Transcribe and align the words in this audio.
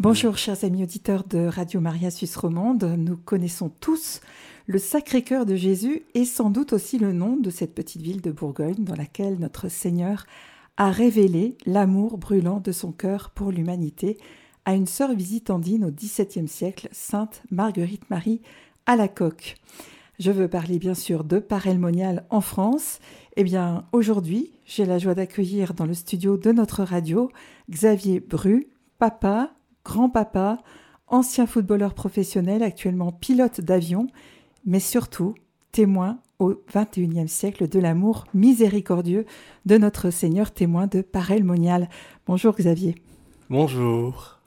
Bonjour 0.00 0.38
chers 0.38 0.62
amis 0.62 0.84
auditeurs 0.84 1.24
de 1.24 1.48
Radio 1.48 1.80
Maria 1.80 2.12
Suisse 2.12 2.36
Romande, 2.36 2.84
nous 2.84 3.16
connaissons 3.16 3.68
tous 3.68 4.20
le 4.68 4.78
Sacré-Cœur 4.78 5.44
de 5.44 5.56
Jésus 5.56 6.04
et 6.14 6.24
sans 6.24 6.50
doute 6.50 6.72
aussi 6.72 7.00
le 7.00 7.12
nom 7.12 7.36
de 7.36 7.50
cette 7.50 7.74
petite 7.74 8.00
ville 8.00 8.20
de 8.20 8.30
Bourgogne 8.30 8.84
dans 8.84 8.94
laquelle 8.94 9.40
notre 9.40 9.68
Seigneur 9.68 10.24
a 10.76 10.92
révélé 10.92 11.56
l'amour 11.66 12.16
brûlant 12.16 12.60
de 12.60 12.70
son 12.70 12.92
cœur 12.92 13.30
pour 13.30 13.50
l'humanité 13.50 14.18
à 14.66 14.74
une 14.74 14.86
sœur 14.86 15.12
visitandine 15.16 15.84
au 15.84 15.90
XVIIe 15.90 16.46
siècle, 16.46 16.88
Sainte 16.92 17.42
Marguerite 17.50 18.08
Marie 18.08 18.40
à 18.86 18.94
la 18.94 19.08
coque. 19.08 19.56
Je 20.20 20.30
veux 20.30 20.46
parler 20.46 20.78
bien 20.78 20.94
sûr 20.94 21.24
de 21.24 21.40
Parelmonial 21.40 22.24
en 22.30 22.40
France. 22.40 23.00
Eh 23.36 23.42
bien, 23.42 23.84
aujourd'hui, 23.90 24.52
j'ai 24.64 24.84
la 24.84 25.00
joie 25.00 25.16
d'accueillir 25.16 25.74
dans 25.74 25.86
le 25.86 25.94
studio 25.94 26.36
de 26.36 26.52
notre 26.52 26.84
radio 26.84 27.32
Xavier 27.68 28.20
Bru, 28.20 28.68
papa, 29.00 29.50
grand-papa, 29.88 30.58
ancien 31.06 31.46
footballeur 31.46 31.94
professionnel, 31.94 32.62
actuellement 32.62 33.10
pilote 33.10 33.62
d'avion, 33.62 34.06
mais 34.66 34.80
surtout 34.80 35.34
témoin 35.72 36.18
au 36.38 36.54
XXIe 36.74 37.26
siècle 37.26 37.68
de 37.68 37.80
l'amour 37.80 38.26
miséricordieux 38.34 39.24
de 39.64 39.78
notre 39.78 40.10
Seigneur, 40.10 40.50
témoin 40.50 40.88
de 40.88 41.00
Parelmonial. 41.00 41.88
Bonjour 42.26 42.54
Xavier. 42.54 42.96
Bonjour. 43.48 44.38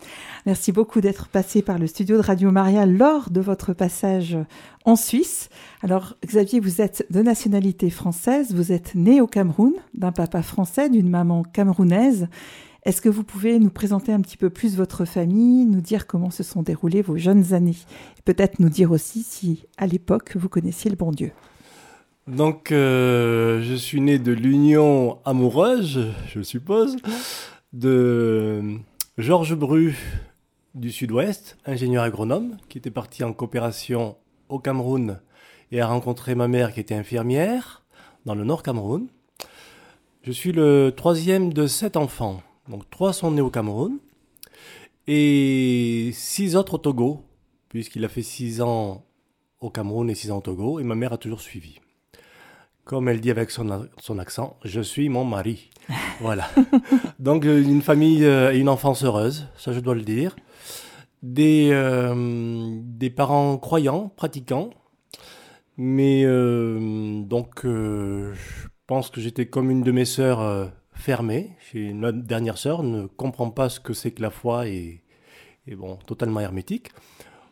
Merci 0.45 0.71
beaucoup 0.71 1.01
d'être 1.01 1.27
passé 1.27 1.63
par 1.63 1.79
le 1.79 1.87
studio 1.87 2.17
de 2.17 2.21
Radio 2.21 2.51
Maria 2.51 2.85
lors 2.85 3.31
de 3.31 3.41
votre 3.41 3.73
passage 3.73 4.37
en 4.85 4.95
Suisse. 4.95 5.49
Alors 5.81 6.17
Xavier, 6.23 6.59
vous 6.59 6.81
êtes 6.81 7.07
de 7.09 7.23
nationalité 7.23 7.89
française, 7.89 8.53
vous 8.53 8.71
êtes 8.71 8.93
né 8.93 9.21
au 9.21 9.27
Cameroun 9.27 9.73
d'un 9.95 10.12
papa 10.12 10.43
français, 10.43 10.87
d'une 10.87 11.09
maman 11.09 11.41
camerounaise 11.41 12.27
est-ce 12.84 13.02
que 13.02 13.09
vous 13.09 13.23
pouvez 13.23 13.59
nous 13.59 13.70
présenter 13.70 14.12
un 14.12 14.21
petit 14.21 14.38
peu 14.38 14.49
plus 14.49 14.76
votre 14.76 15.05
famille, 15.05 15.66
nous 15.66 15.81
dire 15.81 16.08
comment 16.08 16.31
se 16.31 16.41
sont 16.41 16.63
déroulées 16.63 17.02
vos 17.02 17.17
jeunes 17.17 17.54
années 17.54 17.77
peut-être 18.26 18.59
nous 18.59 18.70
dire 18.70 18.91
aussi 18.91 19.23
si 19.23 19.65
à 19.77 19.88
l'époque 19.88 20.35
vous 20.35 20.49
connaissiez 20.49 20.90
le 20.90 20.98
bon 20.98 21.12
Dieu? 21.12 21.32
Donc 22.27 22.71
euh, 22.71 23.62
je 23.62 23.76
suis 23.76 23.99
né 23.99 24.20
de 24.20 24.32
l'union 24.32 25.20
amoureuse, 25.26 26.07
je 26.27 26.41
suppose, 26.41 26.98
de 27.73 28.77
Georges 29.18 29.55
Bru 29.55 29.95
du 30.76 30.91
Sud-Ouest, 30.91 31.57
ingénieur 31.66 32.04
agronome, 32.04 32.57
qui 32.70 32.77
était 32.77 32.91
parti 32.91 33.23
en 33.23 33.34
coopération 33.34 34.16
au 34.49 34.60
Cameroun 34.60 35.20
et 35.71 35.82
a 35.82 35.88
rencontré 35.88 36.35
ma 36.35 36.48
mère 36.48 36.73
qui 36.73 36.79
était 36.79 36.95
infirmière 36.95 37.84
dans 38.26 38.35
le 38.35 38.43
Nord 38.43 38.63
Cameroun. 38.63 39.07
Je 40.23 40.32
suis 40.32 40.51
le 40.51 40.93
troisième 40.95 41.51
de 41.51 41.68
sept 41.68 41.98
enfants. 41.98 42.41
Donc 42.71 42.89
trois 42.89 43.11
sont 43.11 43.31
nés 43.31 43.41
au 43.41 43.49
Cameroun 43.49 43.99
et 45.05 46.11
six 46.13 46.55
autres 46.55 46.75
au 46.75 46.77
Togo, 46.77 47.25
puisqu'il 47.67 48.05
a 48.05 48.07
fait 48.07 48.21
six 48.21 48.61
ans 48.61 49.03
au 49.59 49.69
Cameroun 49.69 50.09
et 50.09 50.15
six 50.15 50.31
ans 50.31 50.37
au 50.37 50.41
Togo, 50.41 50.79
et 50.79 50.83
ma 50.83 50.95
mère 50.95 51.11
a 51.11 51.17
toujours 51.17 51.41
suivi. 51.41 51.81
Comme 52.85 53.09
elle 53.09 53.19
dit 53.19 53.29
avec 53.29 53.51
son, 53.51 53.89
son 53.99 54.19
accent, 54.19 54.55
je 54.63 54.79
suis 54.79 55.09
mon 55.09 55.25
mari. 55.25 55.69
voilà. 56.21 56.47
Donc 57.19 57.45
euh, 57.45 57.61
une 57.61 57.81
famille 57.81 58.23
euh, 58.23 58.53
et 58.53 58.59
une 58.59 58.69
enfance 58.69 59.03
heureuse, 59.03 59.47
ça 59.57 59.73
je 59.73 59.81
dois 59.81 59.93
le 59.95 60.03
dire. 60.03 60.37
Des, 61.23 61.71
euh, 61.73 62.79
des 62.83 63.09
parents 63.09 63.57
croyants, 63.57 64.13
pratiquants, 64.16 64.69
mais 65.75 66.23
donc 66.23 67.63
je 67.66 68.67
pense 68.88 69.09
que 69.09 69.19
j'étais 69.19 69.45
comme 69.45 69.69
une 69.69 69.83
de 69.83 69.91
mes 69.91 70.05
sœurs 70.05 70.72
fermée. 71.02 71.50
Chez 71.72 71.94
notre 71.94 72.19
dernière 72.19 72.57
sœur 72.57 72.84
ne 72.84 73.07
comprend 73.07 73.50
pas 73.50 73.68
ce 73.69 73.80
que 73.80 73.94
c'est 73.94 74.12
que 74.12 74.22
la 74.22 74.30
foi 74.30 74.68
et, 74.68 75.03
bon, 75.75 75.97
totalement 76.06 76.40
hermétique. 76.40 76.90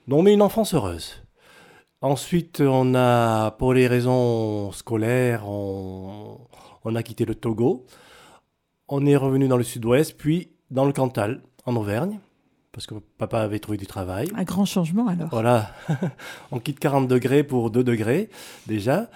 Donc, 0.07 0.23
mais 0.23 0.33
une 0.33 0.41
enfance 0.41 0.73
heureuse. 0.73 1.23
Ensuite, 2.01 2.61
on 2.61 2.95
a, 2.95 3.51
pour 3.51 3.73
les 3.73 3.87
raisons 3.87 4.71
scolaires, 4.71 5.47
on, 5.49 6.39
a 6.95 7.03
quitté 7.03 7.25
le 7.25 7.35
Togo. 7.35 7.85
On 8.87 9.05
est 9.05 9.17
revenu 9.17 9.47
dans 9.47 9.57
le 9.57 9.63
sud-ouest, 9.63 10.15
puis 10.17 10.51
dans 10.71 10.85
le 10.85 10.93
Cantal, 10.93 11.41
en 11.65 11.75
Auvergne, 11.75 12.19
parce 12.71 12.87
que 12.87 12.95
papa 13.17 13.41
avait 13.41 13.59
trouvé 13.59 13.77
du 13.77 13.85
travail. 13.85 14.29
Un 14.35 14.43
grand 14.43 14.65
changement 14.65 15.07
alors. 15.07 15.29
Voilà, 15.29 15.71
on 16.51 16.59
quitte 16.59 16.79
40 16.79 17.07
degrés 17.07 17.43
pour 17.43 17.71
2 17.71 17.83
degrés 17.83 18.29
déjà. 18.67 19.09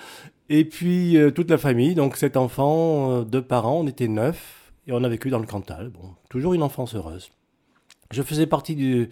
Et 0.49 0.65
puis 0.65 1.17
euh, 1.17 1.31
toute 1.31 1.49
la 1.49 1.57
famille, 1.57 1.95
donc 1.95 2.17
sept 2.17 2.37
enfants, 2.37 3.11
euh, 3.11 3.23
deux 3.23 3.41
parents, 3.41 3.79
on 3.79 3.87
était 3.87 4.07
neuf 4.07 4.73
et 4.87 4.91
on 4.91 5.03
a 5.03 5.09
vécu 5.09 5.29
dans 5.29 5.39
le 5.39 5.45
Cantal. 5.45 5.89
Bon, 5.89 6.11
toujours 6.29 6.53
une 6.53 6.63
enfance 6.63 6.95
heureuse. 6.95 7.31
Je 8.11 8.21
faisais 8.21 8.45
partie 8.45 9.09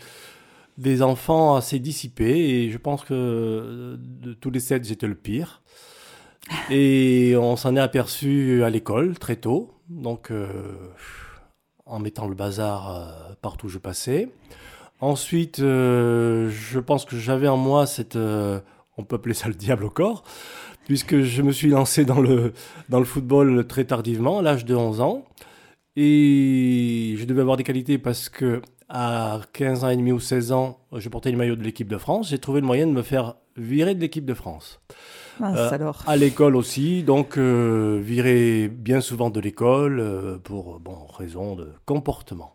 des 0.77 1.01
enfants 1.01 1.55
assez 1.55 1.79
dissipés 1.79 2.37
et 2.37 2.69
je 2.69 2.77
pense 2.77 3.03
que 3.03 3.13
euh, 3.13 3.97
de 3.97 4.33
tous 4.33 4.51
les 4.51 4.59
sept, 4.59 4.83
j'étais 4.83 5.07
le 5.07 5.15
pire. 5.15 5.61
Et 6.69 7.35
on 7.37 7.55
s'en 7.55 7.75
est 7.75 7.79
aperçu 7.79 8.63
à 8.63 8.69
l'école 8.69 9.17
très 9.17 9.35
tôt, 9.35 9.71
donc 9.89 10.33
en 11.85 11.99
mettant 11.99 12.27
le 12.27 12.33
bazar 12.33 13.35
partout 13.43 13.67
où 13.67 13.69
je 13.69 13.77
passais. 13.77 14.27
Ensuite, 14.99 15.59
je 15.59 16.79
pense 16.79 17.05
que 17.05 17.15
j'avais 17.15 17.47
en 17.47 17.57
moi 17.57 17.85
cette, 17.85 18.17
on 18.17 19.03
peut 19.03 19.17
appeler 19.17 19.35
ça 19.35 19.47
le 19.49 19.53
diable 19.53 19.85
au 19.85 19.91
corps, 19.91 20.23
puisque 20.85 21.21
je 21.21 21.41
me 21.41 21.51
suis 21.51 21.69
lancé 21.69 22.05
dans 22.05 22.19
le, 22.19 22.53
dans 22.89 22.99
le 22.99 23.05
football 23.05 23.65
très 23.67 23.85
tardivement, 23.85 24.39
à 24.39 24.41
l'âge 24.41 24.65
de 24.65 24.75
11 24.75 25.01
ans. 25.01 25.25
Et 25.95 27.15
je 27.17 27.25
devais 27.25 27.41
avoir 27.41 27.57
des 27.57 27.63
qualités 27.63 27.97
parce 27.97 28.29
que 28.29 28.61
à 28.87 29.39
15 29.53 29.83
ans 29.83 29.89
et 29.89 29.95
demi 29.95 30.11
ou 30.11 30.19
16 30.19 30.51
ans, 30.51 30.79
je 30.93 31.07
portais 31.09 31.31
le 31.31 31.37
maillot 31.37 31.55
de 31.55 31.63
l'équipe 31.63 31.87
de 31.87 31.97
France. 31.97 32.29
J'ai 32.29 32.39
trouvé 32.39 32.61
le 32.61 32.67
moyen 32.67 32.87
de 32.87 32.91
me 32.91 33.01
faire 33.01 33.35
virer 33.55 33.95
de 33.95 34.01
l'équipe 34.01 34.25
de 34.25 34.33
France. 34.33 34.81
Mince, 35.39 35.57
euh, 35.57 35.69
alors. 35.71 36.03
À 36.07 36.17
l'école 36.17 36.55
aussi, 36.55 37.03
donc 37.03 37.37
euh, 37.37 37.99
virer 38.01 38.67
bien 38.67 39.01
souvent 39.01 39.29
de 39.29 39.39
l'école 39.39 39.99
euh, 39.99 40.37
pour 40.37 40.79
bon, 40.79 41.05
raison 41.17 41.55
de 41.55 41.69
comportement. 41.85 42.53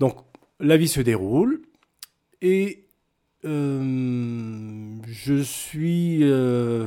Donc 0.00 0.16
la 0.60 0.76
vie 0.76 0.88
se 0.88 1.00
déroule 1.00 1.62
et 2.42 2.85
euh, 3.46 4.96
je 5.06 5.40
suis 5.42 6.18
euh, 6.22 6.86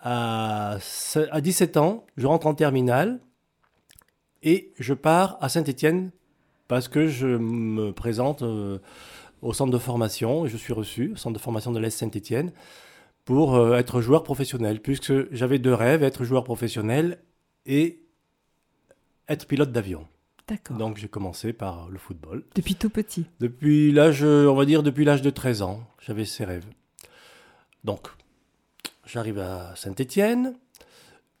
à, 0.00 0.78
à 1.30 1.40
17 1.40 1.76
ans, 1.76 2.06
je 2.16 2.26
rentre 2.26 2.46
en 2.46 2.54
terminale 2.54 3.20
et 4.42 4.72
je 4.78 4.94
pars 4.94 5.36
à 5.40 5.48
Saint-Étienne 5.48 6.12
parce 6.68 6.88
que 6.88 7.08
je 7.08 7.26
me 7.26 7.92
présente 7.92 8.42
euh, 8.42 8.78
au 9.42 9.52
centre 9.52 9.72
de 9.72 9.78
formation 9.78 10.46
et 10.46 10.48
je 10.48 10.56
suis 10.56 10.72
reçu 10.72 11.12
au 11.12 11.16
centre 11.16 11.34
de 11.34 11.42
formation 11.42 11.72
de 11.72 11.80
l'Est 11.80 11.98
Saint-Étienne 11.98 12.52
pour 13.24 13.74
être 13.74 14.00
joueur 14.00 14.22
professionnel 14.22 14.80
puisque 14.80 15.30
j'avais 15.34 15.58
deux 15.58 15.74
rêves, 15.74 16.02
être 16.02 16.24
joueur 16.24 16.44
professionnel 16.44 17.18
et 17.66 18.00
être 19.28 19.46
pilote 19.46 19.72
d'avion. 19.72 20.06
Donc 20.70 20.96
j'ai 20.96 21.08
commencé 21.08 21.52
par 21.52 21.88
le 21.88 21.98
football. 21.98 22.44
Depuis 22.54 22.74
tout 22.74 22.90
petit 22.90 23.26
Depuis 23.40 23.92
l'âge, 23.92 24.22
on 24.24 24.54
va 24.54 24.64
dire 24.64 24.82
depuis 24.82 25.04
l'âge 25.04 25.22
de 25.22 25.30
13 25.30 25.62
ans, 25.62 25.82
j'avais 26.00 26.24
ces 26.24 26.44
rêves. 26.44 26.66
Donc, 27.84 28.08
j'arrive 29.06 29.38
à 29.38 29.74
Saint-Étienne 29.76 30.54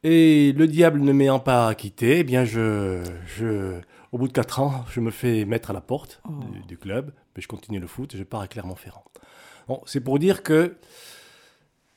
et 0.04 0.52
le 0.52 0.66
diable 0.66 1.00
ne 1.00 1.12
m'ayant 1.12 1.40
pas 1.40 1.74
quitté, 1.74 2.20
eh 2.20 2.24
bien 2.24 2.44
je, 2.44 3.02
je, 3.26 3.80
au 4.12 4.18
bout 4.18 4.28
de 4.28 4.32
4 4.32 4.60
ans, 4.60 4.84
je 4.90 5.00
me 5.00 5.10
fais 5.10 5.44
mettre 5.44 5.70
à 5.70 5.72
la 5.72 5.80
porte 5.80 6.20
oh. 6.28 6.32
du, 6.66 6.78
club, 6.78 7.12
mais 7.34 7.42
je 7.42 7.48
continue 7.48 7.80
le 7.80 7.86
foot 7.86 8.14
et 8.14 8.18
je 8.18 8.24
pars 8.24 8.40
à 8.40 8.48
Clermont-Ferrand. 8.48 9.04
Bon, 9.66 9.82
c'est 9.86 10.00
pour 10.00 10.18
dire 10.18 10.42
que 10.42 10.76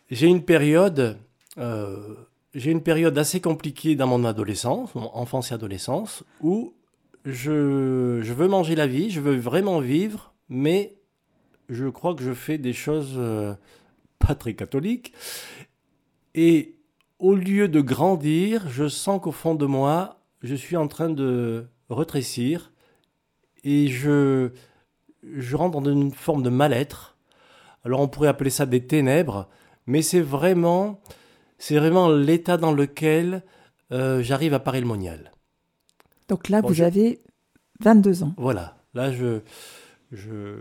j'ai 0.09 0.28
une 0.28 0.43
période... 0.43 1.17
Euh, 1.57 2.16
j'ai 2.53 2.72
une 2.72 2.83
période 2.83 3.17
assez 3.17 3.39
compliquée 3.39 3.95
dans 3.95 4.07
mon 4.07 4.25
adolescence, 4.25 4.93
mon 4.93 5.09
enfance 5.16 5.51
et 5.51 5.53
adolescence, 5.53 6.25
où 6.41 6.73
je, 7.25 8.21
veux 8.33 8.47
manger 8.47 8.75
la 8.75 8.87
vie, 8.87 9.09
je 9.09 9.19
veux 9.19 9.35
vraiment 9.35 9.79
vivre, 9.79 10.34
mais 10.49 10.96
je 11.69 11.87
crois 11.87 12.16
que 12.16 12.23
je 12.23 12.34
fais 12.34 12.57
des 12.57 12.73
choses 12.73 13.13
euh, 13.17 13.53
pas 14.19 14.35
très 14.35 14.53
catholiques. 14.53 15.13
Et 16.34 16.75
au 17.19 17.35
lieu 17.35 17.67
de 17.67 17.81
grandir, 17.81 18.67
je 18.69 18.87
sens 18.87 19.22
qu'au 19.22 19.31
fond 19.31 19.55
de 19.55 19.66
moi, 19.66 20.19
je 20.41 20.55
suis 20.55 20.78
en 20.78 20.87
train 20.87 21.09
de 21.09 21.67
retrécir 21.90 22.72
et 23.63 23.87
je, 23.87 24.49
je 25.23 25.55
rentre 25.55 25.79
dans 25.79 25.91
une 25.91 26.11
forme 26.11 26.41
de 26.41 26.49
mal-être. 26.49 27.17
Alors 27.84 27.99
on 27.99 28.07
pourrait 28.07 28.29
appeler 28.29 28.49
ça 28.49 28.66
des 28.66 28.85
ténèbres, 28.85 29.47
mais 29.85 30.01
c'est 30.01 30.22
vraiment, 30.22 30.99
c'est 31.57 31.78
vraiment 31.78 32.09
l'état 32.09 32.57
dans 32.57 32.72
lequel 32.72 33.43
euh, 33.91 34.23
j'arrive 34.23 34.53
à 34.53 34.59
Paris 34.59 34.81
le 34.81 34.87
Monial. 34.87 35.30
Donc 36.31 36.47
là, 36.47 36.61
vous 36.61 36.81
avez 36.81 37.19
22 37.81 38.23
ans. 38.23 38.33
Voilà. 38.37 38.78
Là, 38.93 39.11
je, 39.11 39.41
je, 40.13 40.59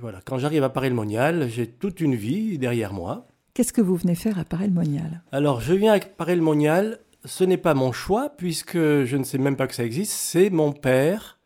voilà. 0.00 0.20
Quand 0.24 0.38
j'arrive 0.38 0.62
à 0.62 0.70
Paris-le-Monial, 0.70 1.48
j'ai 1.48 1.66
toute 1.66 2.00
une 2.00 2.14
vie 2.14 2.58
derrière 2.58 2.92
moi. 2.92 3.26
Qu'est-ce 3.54 3.72
que 3.72 3.80
vous 3.80 3.96
venez 3.96 4.14
faire 4.14 4.38
à 4.38 4.44
Paris-le-Monial 4.44 5.24
Alors, 5.32 5.60
je 5.60 5.74
viens 5.74 5.94
à 5.94 5.98
Paris-le-Monial. 5.98 7.00
Ce 7.24 7.42
n'est 7.42 7.56
pas 7.56 7.74
mon 7.74 7.90
choix, 7.90 8.30
puisque 8.36 8.76
je 8.76 9.16
ne 9.16 9.24
sais 9.24 9.38
même 9.38 9.56
pas 9.56 9.66
que 9.66 9.74
ça 9.74 9.84
existe. 9.84 10.12
C'est 10.12 10.48
mon 10.48 10.70
père 10.70 11.40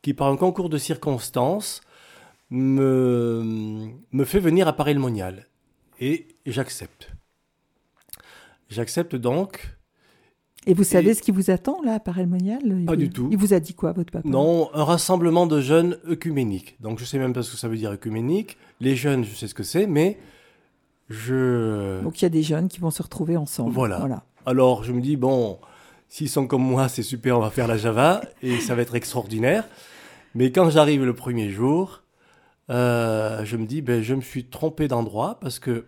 qui, 0.00 0.14
par 0.14 0.28
un 0.28 0.38
concours 0.38 0.70
de 0.70 0.78
circonstances, 0.78 1.82
me, 2.48 3.90
me 4.10 4.24
fait 4.24 4.40
venir 4.40 4.68
à 4.68 4.72
Paris-le-Monial. 4.72 5.48
Et 6.00 6.28
j'accepte. 6.46 7.10
J'accepte 8.70 9.16
donc. 9.16 9.76
Et 10.66 10.74
vous 10.74 10.84
savez 10.84 11.14
ce 11.14 11.22
qui 11.22 11.30
vous 11.30 11.50
attend 11.50 11.80
là 11.82 11.94
à 11.94 12.00
Paris-le-Monial 12.00 12.84
Pas 12.86 12.96
du 12.96 13.08
tout. 13.08 13.28
Il 13.30 13.38
vous 13.38 13.54
a 13.54 13.60
dit 13.60 13.74
quoi, 13.74 13.92
votre 13.92 14.10
papa? 14.10 14.28
Non, 14.28 14.68
un 14.74 14.84
rassemblement 14.84 15.46
de 15.46 15.60
jeunes 15.60 15.98
œcuméniques. 16.08 16.76
Donc 16.80 16.98
je 16.98 17.04
sais 17.04 17.18
même 17.18 17.32
pas 17.32 17.42
ce 17.42 17.52
que 17.52 17.56
ça 17.56 17.68
veut 17.68 17.76
dire 17.76 17.92
œcuménique. 17.92 18.56
Les 18.80 18.96
jeunes, 18.96 19.24
je 19.24 19.34
sais 19.34 19.46
ce 19.46 19.54
que 19.54 19.62
c'est, 19.62 19.86
mais 19.86 20.18
je. 21.08 22.02
Donc 22.02 22.20
il 22.20 22.24
y 22.24 22.26
a 22.26 22.30
des 22.30 22.42
jeunes 22.42 22.68
qui 22.68 22.80
vont 22.80 22.90
se 22.90 23.02
retrouver 23.02 23.36
ensemble. 23.36 23.72
Voilà. 23.72 23.98
voilà. 23.98 24.24
Alors 24.44 24.82
je 24.82 24.92
me 24.92 25.00
dis, 25.00 25.16
bon, 25.16 25.58
s'ils 26.08 26.28
sont 26.28 26.46
comme 26.46 26.62
moi, 26.62 26.88
c'est 26.88 27.02
super, 27.02 27.38
on 27.38 27.40
va 27.40 27.50
faire 27.50 27.68
la 27.68 27.76
Java 27.76 28.22
et 28.42 28.58
ça 28.58 28.74
va 28.74 28.82
être 28.82 28.96
extraordinaire. 28.96 29.68
Mais 30.34 30.50
quand 30.50 30.68
j'arrive 30.70 31.04
le 31.04 31.14
premier 31.14 31.50
jour, 31.50 32.02
euh, 32.70 33.44
je 33.44 33.56
me 33.56 33.66
dis, 33.66 33.82
ben, 33.82 34.02
je 34.02 34.14
me 34.14 34.20
suis 34.20 34.44
trompé 34.44 34.88
d'endroit 34.88 35.38
parce 35.40 35.58
que 35.58 35.86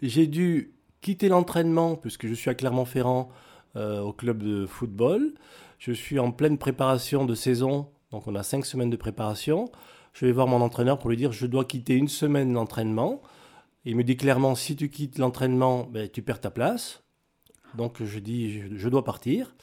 j'ai 0.00 0.26
dû 0.26 0.72
quitter 1.00 1.28
l'entraînement 1.28 1.96
puisque 1.96 2.26
je 2.26 2.34
suis 2.34 2.48
à 2.48 2.54
Clermont-Ferrand 2.54 3.28
au 3.76 4.12
club 4.12 4.42
de 4.42 4.66
football. 4.66 5.34
Je 5.78 5.92
suis 5.92 6.18
en 6.18 6.30
pleine 6.30 6.58
préparation 6.58 7.24
de 7.24 7.34
saison, 7.34 7.88
donc 8.10 8.26
on 8.26 8.34
a 8.34 8.42
cinq 8.42 8.64
semaines 8.66 8.90
de 8.90 8.96
préparation. 8.96 9.70
Je 10.12 10.26
vais 10.26 10.32
voir 10.32 10.46
mon 10.46 10.60
entraîneur 10.60 10.98
pour 10.98 11.10
lui 11.10 11.16
dire, 11.16 11.32
je 11.32 11.46
dois 11.46 11.64
quitter 11.64 11.94
une 11.94 12.08
semaine 12.08 12.52
l'entraînement. 12.52 13.22
Il 13.84 13.96
me 13.96 14.04
dit 14.04 14.16
clairement, 14.16 14.54
si 14.54 14.76
tu 14.76 14.90
quittes 14.90 15.18
l'entraînement, 15.18 15.84
ben, 15.84 16.08
tu 16.08 16.22
perds 16.22 16.40
ta 16.40 16.50
place. 16.50 17.02
Donc 17.76 18.02
je 18.02 18.18
dis, 18.18 18.62
je, 18.76 18.88
dois 18.88 19.04
partir. 19.04 19.54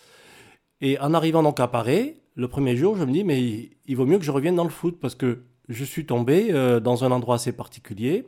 Et 0.81 0.99
en 0.99 1.13
arrivant 1.13 1.43
donc 1.43 1.59
à 1.59 1.67
Paris, 1.67 2.15
le 2.35 2.47
premier 2.47 2.75
jour, 2.75 2.97
je 2.97 3.03
me 3.03 3.11
dis, 3.11 3.23
mais 3.23 3.69
il, 3.85 3.95
vaut 3.95 4.05
mieux 4.05 4.17
que 4.17 4.25
je 4.25 4.31
revienne 4.31 4.55
dans 4.55 4.63
le 4.63 4.69
foot 4.69 4.99
parce 4.99 5.15
que 5.15 5.43
je 5.67 5.83
suis 5.83 6.05
tombé 6.05 6.47
euh, 6.51 6.79
dans 6.79 7.03
un 7.03 7.11
endroit 7.11 7.35
assez 7.35 7.51
particulier. 7.51 8.27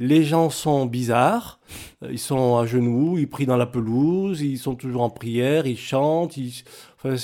Les 0.00 0.24
gens 0.24 0.50
sont 0.50 0.86
bizarres, 0.86 1.60
euh, 2.02 2.08
ils 2.10 2.18
sont 2.18 2.56
à 2.56 2.66
genoux, 2.66 3.18
ils 3.18 3.28
prient 3.28 3.46
dans 3.46 3.56
la 3.56 3.66
pelouse, 3.66 4.40
ils 4.40 4.58
sont 4.58 4.74
toujours 4.74 5.02
en 5.02 5.10
prière, 5.10 5.66
ils 5.66 5.78
chantent. 5.78 6.36
Enfin, 6.96 7.14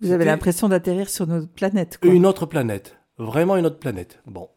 Vous 0.00 0.10
avez 0.10 0.24
l'impression 0.24 0.68
d'atterrir 0.70 1.10
sur 1.10 1.26
notre 1.26 1.48
planète. 1.48 1.98
Quoi. 1.98 2.10
Une 2.10 2.24
autre 2.24 2.46
planète, 2.46 2.96
vraiment 3.18 3.56
une 3.56 3.66
autre 3.66 3.78
planète. 3.78 4.20
Bon, 4.24 4.48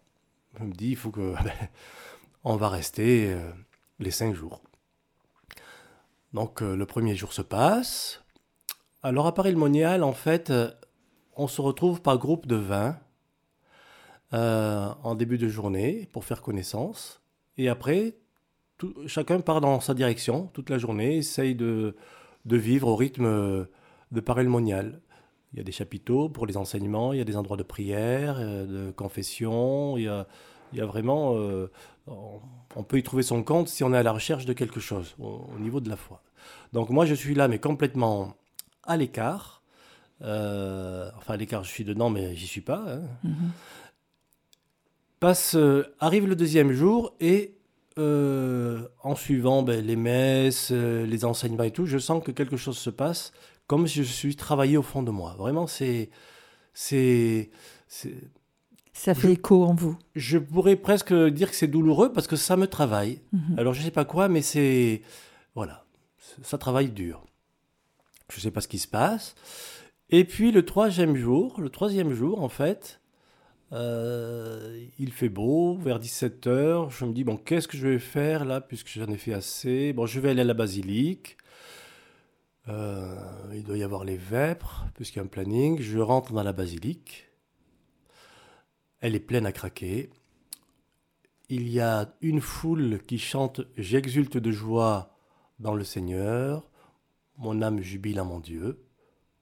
je 0.57 0.63
me 0.63 0.71
dis, 0.71 0.91
il 0.91 0.95
faut 0.95 1.11
que... 1.11 1.33
on 2.45 2.55
va 2.55 2.69
rester 2.69 3.33
euh, 3.33 3.51
les 3.99 4.11
cinq 4.11 4.33
jours. 4.33 4.61
Donc 6.31 6.61
le 6.61 6.85
premier 6.85 7.15
jour 7.15 7.33
se 7.33 7.41
passe, 7.41 8.21
alors 9.01 9.27
à 9.27 9.33
Paris-le-Monial, 9.33 10.03
en 10.03 10.11
fait, 10.11 10.49
euh, 10.49 10.69
on 11.37 11.47
se 11.47 11.61
retrouve 11.61 12.01
par 12.01 12.17
groupe 12.17 12.47
de 12.47 12.57
20 12.57 12.97
euh, 14.33 14.89
en 15.03 15.15
début 15.15 15.37
de 15.37 15.47
journée 15.47 16.09
pour 16.11 16.25
faire 16.25 16.41
connaissance. 16.41 17.21
Et 17.59 17.67
après, 17.67 18.15
chacun 19.05 19.41
part 19.41 19.59
dans 19.59 19.81
sa 19.81 19.93
direction 19.93 20.49
toute 20.53 20.69
la 20.69 20.77
journée, 20.77 21.17
essaye 21.17 21.55
de, 21.55 21.95
vivre 22.45 22.87
au 22.87 22.95
rythme 22.95 23.67
de 24.11 24.19
Paris-le-Monial. 24.21 25.01
Il 25.51 25.57
y 25.57 25.59
a 25.59 25.63
des 25.63 25.73
chapiteaux 25.73 26.29
pour 26.29 26.45
les 26.45 26.55
enseignements, 26.55 27.11
il 27.11 27.19
y 27.19 27.21
a 27.21 27.25
des 27.25 27.35
endroits 27.35 27.57
de 27.57 27.63
prière, 27.63 28.37
euh, 28.39 28.87
de 28.87 28.91
confession, 28.91 29.97
il 29.97 30.03
y 30.03 30.07
a, 30.07 30.25
il 30.71 30.79
y 30.79 30.81
vraiment... 30.81 31.35
on 32.07 32.83
peut 32.83 32.97
y 32.97 33.03
trouver 33.03 33.23
son 33.23 33.43
compte 33.43 33.67
si 33.67 33.83
on 33.83 33.93
est 33.93 33.97
à 33.97 34.03
la 34.03 34.13
recherche 34.13 34.45
de 34.45 34.53
quelque 34.53 34.79
chose 34.79 35.15
au, 35.19 35.49
au 35.53 35.59
niveau 35.59 35.81
de 35.81 35.89
la 35.89 35.97
foi. 35.97 36.23
Donc 36.71 36.89
moi 36.91 37.05
je 37.05 37.13
suis 37.13 37.35
là 37.35 37.47
mais 37.47 37.59
complètement 37.59 38.35
à 38.83 38.95
l'écart. 38.95 39.59
Euh, 40.21 41.09
enfin, 41.17 41.35
à 41.35 41.37
l'écart, 41.37 41.63
je 41.63 41.69
suis 41.69 41.83
dedans, 41.83 42.09
mais 42.09 42.35
j'y 42.35 42.47
suis 42.47 42.61
pas. 42.61 42.83
Hein. 42.87 43.01
Mhm. 43.23 43.51
Passe, 45.19 45.55
euh, 45.55 45.83
arrive 45.99 46.27
le 46.27 46.35
deuxième 46.35 46.71
jour 46.71 47.13
et 47.19 47.55
euh, 47.97 48.87
en 49.03 49.15
suivant 49.15 49.63
ben, 49.63 49.85
les 49.85 49.95
messes, 49.95 50.71
les 50.71 51.25
enseignements 51.25 51.63
et 51.63 51.71
tout, 51.71 51.85
je 51.85 51.97
sens 51.97 52.23
que 52.23 52.31
quelque 52.31 52.57
chose 52.57 52.77
se 52.77 52.89
passe, 52.89 53.33
comme 53.67 53.87
si 53.87 54.03
je 54.03 54.03
suis 54.03 54.35
travaillé 54.35 54.77
au 54.77 54.81
fond 54.81 55.03
de 55.03 55.11
moi. 55.11 55.35
Vraiment, 55.37 55.67
c'est, 55.67 56.09
c'est, 56.73 57.49
ça 58.99 59.15
fait 59.15 59.31
écho 59.31 59.63
en 59.63 59.73
vous. 59.73 59.97
Je 60.15 60.37
pourrais 60.37 60.75
presque 60.75 61.13
dire 61.13 61.49
que 61.49 61.55
c'est 61.55 61.67
douloureux 61.67 62.11
parce 62.11 62.27
que 62.27 62.35
ça 62.35 62.57
me 62.57 62.67
travaille. 62.67 63.21
Mhm. 63.31 63.55
Alors 63.57 63.73
je 63.73 63.81
sais 63.81 63.91
pas 63.91 64.03
quoi, 64.03 64.27
mais 64.27 64.41
c'est 64.41 65.01
voilà, 65.55 65.85
ça 66.43 66.57
travaille 66.57 66.89
dur. 66.89 67.23
Je 68.29 68.37
ne 68.37 68.41
sais 68.41 68.51
pas 68.51 68.59
ce 68.59 68.67
qui 68.67 68.77
se 68.77 68.89
passe. 68.89 69.35
Et 70.09 70.25
puis 70.25 70.51
le 70.51 70.65
troisième 70.65 71.15
jour, 71.15 71.61
le 71.61 71.69
troisième 71.69 72.13
jour 72.13 72.43
en 72.43 72.49
fait, 72.49 72.98
euh, 73.71 74.87
il 74.97 75.11
fait 75.11 75.29
beau, 75.29 75.77
vers 75.77 75.99
17h, 75.99 76.89
je 76.89 77.05
me 77.05 77.13
dis, 77.13 77.23
bon, 77.23 77.37
qu'est-ce 77.37 77.67
que 77.67 77.77
je 77.77 77.87
vais 77.87 77.99
faire 77.99 78.45
là, 78.45 78.61
puisque 78.61 78.87
j'en 78.89 79.07
ai 79.07 79.17
fait 79.17 79.33
assez? 79.33 79.93
Bon, 79.93 80.05
je 80.05 80.19
vais 80.19 80.31
aller 80.31 80.41
à 80.41 80.45
la 80.45 80.53
basilique. 80.53 81.37
Euh, 82.67 83.17
il 83.53 83.63
doit 83.63 83.77
y 83.77 83.83
avoir 83.83 84.03
les 84.03 84.17
vêpres, 84.17 84.85
puisqu'il 84.95 85.17
y 85.17 85.21
a 85.21 85.23
un 85.23 85.27
planning. 85.27 85.79
Je 85.79 85.99
rentre 85.99 86.33
dans 86.33 86.43
la 86.43 86.53
basilique. 86.53 87.29
Elle 89.01 89.15
est 89.15 89.19
pleine 89.19 89.45
à 89.45 89.51
craquer. 89.51 90.09
Il 91.49 91.67
y 91.69 91.79
a 91.79 92.13
une 92.21 92.41
foule 92.41 92.99
qui 93.07 93.17
chante 93.17 93.61
J'exulte 93.77 94.37
de 94.37 94.51
joie 94.51 95.15
dans 95.59 95.73
le 95.73 95.83
Seigneur. 95.83 96.69
Mon 97.37 97.61
âme 97.61 97.81
jubile 97.81 98.19
à 98.19 98.23
mon 98.23 98.39
Dieu. 98.39 98.83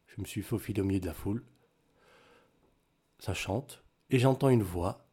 Je 0.08 0.22
me 0.22 0.26
suis 0.26 0.42
faufilé 0.42 0.82
au 0.82 0.86
milieu 0.86 1.00
de 1.00 1.06
la 1.06 1.14
foule. 1.14 1.44
Ça 3.20 3.34
chante. 3.34 3.84
Et 4.10 4.20
j'entends 4.20 4.50
une 4.50 4.64
voix 4.64 5.06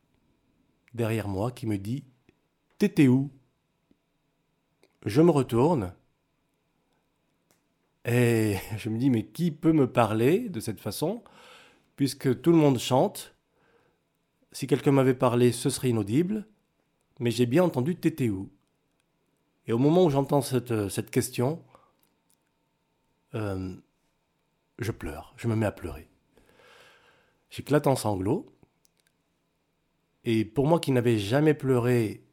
derrière 0.95 1.29
moi 1.29 1.51
qui 1.51 1.67
me 1.67 1.79
dit 1.79 2.05
T'étais 2.79 3.09
où? 3.09 3.31
Je 5.05 5.21
me 5.21 5.31
retourne. 5.31 5.93
Et 8.05 8.57
je 8.77 8.89
me 8.89 8.99
dis 8.99 9.11
Mais 9.11 9.27
qui 9.27 9.51
peut 9.51 9.73
me 9.73 9.91
parler 9.91 10.49
de 10.49 10.61
cette 10.61 10.81
façon? 10.81 11.23
Puisque 11.97 12.41
tout 12.41 12.51
le 12.51 12.59
monde 12.59 12.79
chante. 12.79 13.35
Si 14.53 14.67
quelqu'un 14.67 14.93
m'avait 14.93 15.15
parlé, 15.15 15.53
ce 15.53 15.71
serait 15.71 15.91
inaudible. 15.91 16.47
Mais 17.19 17.31
j'ai 17.31 17.47
bien 17.47 17.65
entendu 17.65 17.97
T'étais 17.97 18.29
où? 18.29 18.51
Et 19.67 19.73
au 19.73 19.79
moment 19.79 20.05
où 20.05 20.11
j'entends 20.11 20.43
cette, 20.43 20.89
cette 20.89 21.11
question, 21.11 21.63
euh, 23.35 23.75
je 24.79 24.93
pleure, 24.93 25.33
je 25.37 25.49
me 25.49 25.57
mets 25.57 25.67
à 25.67 25.73
pleurer. 25.73 26.09
J'éclate 27.51 27.87
en 27.87 27.97
sanglots. 27.97 28.54
Et 30.25 30.45
pour 30.45 30.67
moi 30.67 30.81
qui 30.81 30.91
n'avais 30.91 31.19
jamais 31.19 31.55
pleuré 31.55 32.25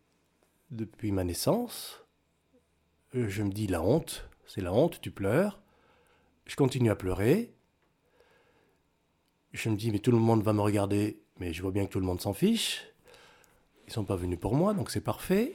depuis 0.69 1.11
ma 1.11 1.25
naissance, 1.25 2.05
euh, 3.15 3.27
je 3.27 3.43
me 3.43 3.51
dis 3.51 3.67
la 3.67 3.81
honte, 3.81 4.29
c'est 4.45 4.61
la 4.61 4.73
honte, 4.73 5.01
tu 5.01 5.11
pleures. 5.11 5.61
Je 6.45 6.55
continue 6.55 6.89
à 6.89 6.95
pleurer. 6.95 7.53
Je 9.51 9.69
me 9.69 9.75
dis 9.75 9.91
mais 9.91 9.99
tout 9.99 10.11
le 10.11 10.17
monde 10.17 10.43
va 10.43 10.53
me 10.53 10.61
regarder, 10.61 11.21
mais 11.39 11.51
je 11.51 11.61
vois 11.61 11.71
bien 11.71 11.85
que 11.85 11.91
tout 11.91 11.99
le 11.99 12.05
monde 12.05 12.21
s'en 12.21 12.33
fiche. 12.33 12.87
Ils 13.87 13.93
sont 13.93 14.05
pas 14.05 14.15
venus 14.15 14.39
pour 14.39 14.55
moi, 14.55 14.73
donc 14.73 14.89
c'est 14.89 15.01
parfait. 15.01 15.53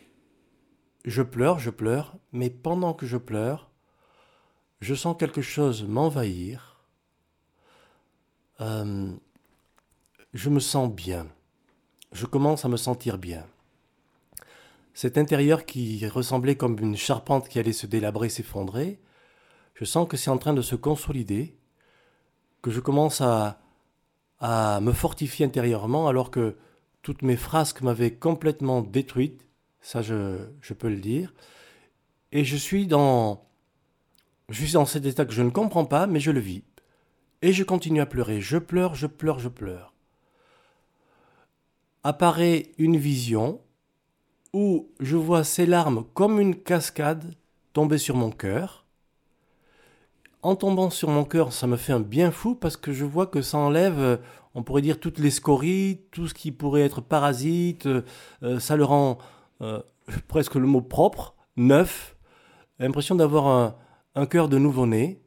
Je 1.06 1.22
pleure, 1.22 1.58
je 1.58 1.70
pleure, 1.70 2.16
mais 2.32 2.50
pendant 2.50 2.92
que 2.92 3.06
je 3.06 3.16
pleure, 3.16 3.70
je 4.80 4.94
sens 4.94 5.16
quelque 5.18 5.40
chose 5.40 5.84
m'envahir. 5.84 6.84
Euh, 8.60 9.12
je 10.34 10.50
me 10.50 10.60
sens 10.60 10.92
bien. 10.92 11.26
Je 12.16 12.24
commence 12.24 12.64
à 12.64 12.68
me 12.68 12.78
sentir 12.78 13.18
bien. 13.18 13.44
Cet 14.94 15.18
intérieur 15.18 15.66
qui 15.66 16.06
ressemblait 16.08 16.56
comme 16.56 16.78
une 16.78 16.96
charpente 16.96 17.46
qui 17.46 17.58
allait 17.58 17.74
se 17.74 17.86
délabrer, 17.86 18.30
s'effondrer, 18.30 18.98
je 19.74 19.84
sens 19.84 20.08
que 20.08 20.16
c'est 20.16 20.30
en 20.30 20.38
train 20.38 20.54
de 20.54 20.62
se 20.62 20.76
consolider, 20.76 21.58
que 22.62 22.70
je 22.70 22.80
commence 22.80 23.20
à, 23.20 23.60
me 24.40 24.92
fortifier 24.92 25.44
intérieurement 25.44 26.08
alors 26.08 26.30
que 26.30 26.56
toutes 27.02 27.20
mes 27.20 27.36
frasques 27.36 27.82
m'avaient 27.82 28.14
complètement 28.14 28.80
détruite, 28.80 29.46
ça 29.82 30.00
je, 30.00 30.38
je 30.62 30.72
peux 30.72 30.88
le 30.88 31.00
dire, 31.00 31.34
et 32.32 32.44
je 32.44 32.56
suis 32.56 32.86
dans, 32.86 33.44
je 34.48 34.64
suis 34.64 34.72
dans 34.72 34.86
cet 34.86 35.04
état 35.04 35.26
que 35.26 35.34
je 35.34 35.42
ne 35.42 35.50
comprends 35.50 35.84
pas, 35.84 36.06
mais 36.06 36.20
je 36.20 36.30
le 36.30 36.40
vis. 36.40 36.64
Et 37.42 37.52
je 37.52 37.62
continue 37.62 38.00
à 38.00 38.06
pleurer. 38.06 38.40
Je 38.40 38.56
pleure, 38.56 38.94
je 38.94 39.06
pleure, 39.06 39.38
je 39.38 39.50
pleure. 39.50 39.95
Apparaît 42.08 42.70
une 42.78 42.96
vision 42.96 43.60
où 44.52 44.92
je 45.00 45.16
vois 45.16 45.42
ces 45.42 45.66
larmes 45.66 46.04
comme 46.14 46.38
une 46.38 46.54
cascade 46.54 47.34
tomber 47.72 47.98
sur 47.98 48.14
mon 48.14 48.30
cœur. 48.30 48.86
En 50.40 50.54
tombant 50.54 50.88
sur 50.90 51.10
mon 51.10 51.24
cœur, 51.24 51.52
ça 51.52 51.66
me 51.66 51.76
fait 51.76 51.92
un 51.92 51.98
bien 51.98 52.30
fou 52.30 52.54
parce 52.54 52.76
que 52.76 52.92
je 52.92 53.04
vois 53.04 53.26
que 53.26 53.42
ça 53.42 53.58
enlève, 53.58 54.20
on 54.54 54.62
pourrait 54.62 54.82
dire, 54.82 55.00
toutes 55.00 55.18
les 55.18 55.32
scories, 55.32 56.00
tout 56.12 56.28
ce 56.28 56.34
qui 56.34 56.52
pourrait 56.52 56.82
être 56.82 57.00
parasite. 57.00 57.86
Euh, 57.86 58.60
ça 58.60 58.76
le 58.76 58.84
rend 58.84 59.18
euh, 59.60 59.82
presque 60.28 60.54
le 60.54 60.68
mot 60.68 60.82
propre, 60.82 61.34
neuf. 61.56 62.16
L'impression 62.78 63.16
d'avoir 63.16 63.74
un, 64.14 64.26
cœur 64.26 64.48
de 64.48 64.58
nouveau-né. 64.58 65.20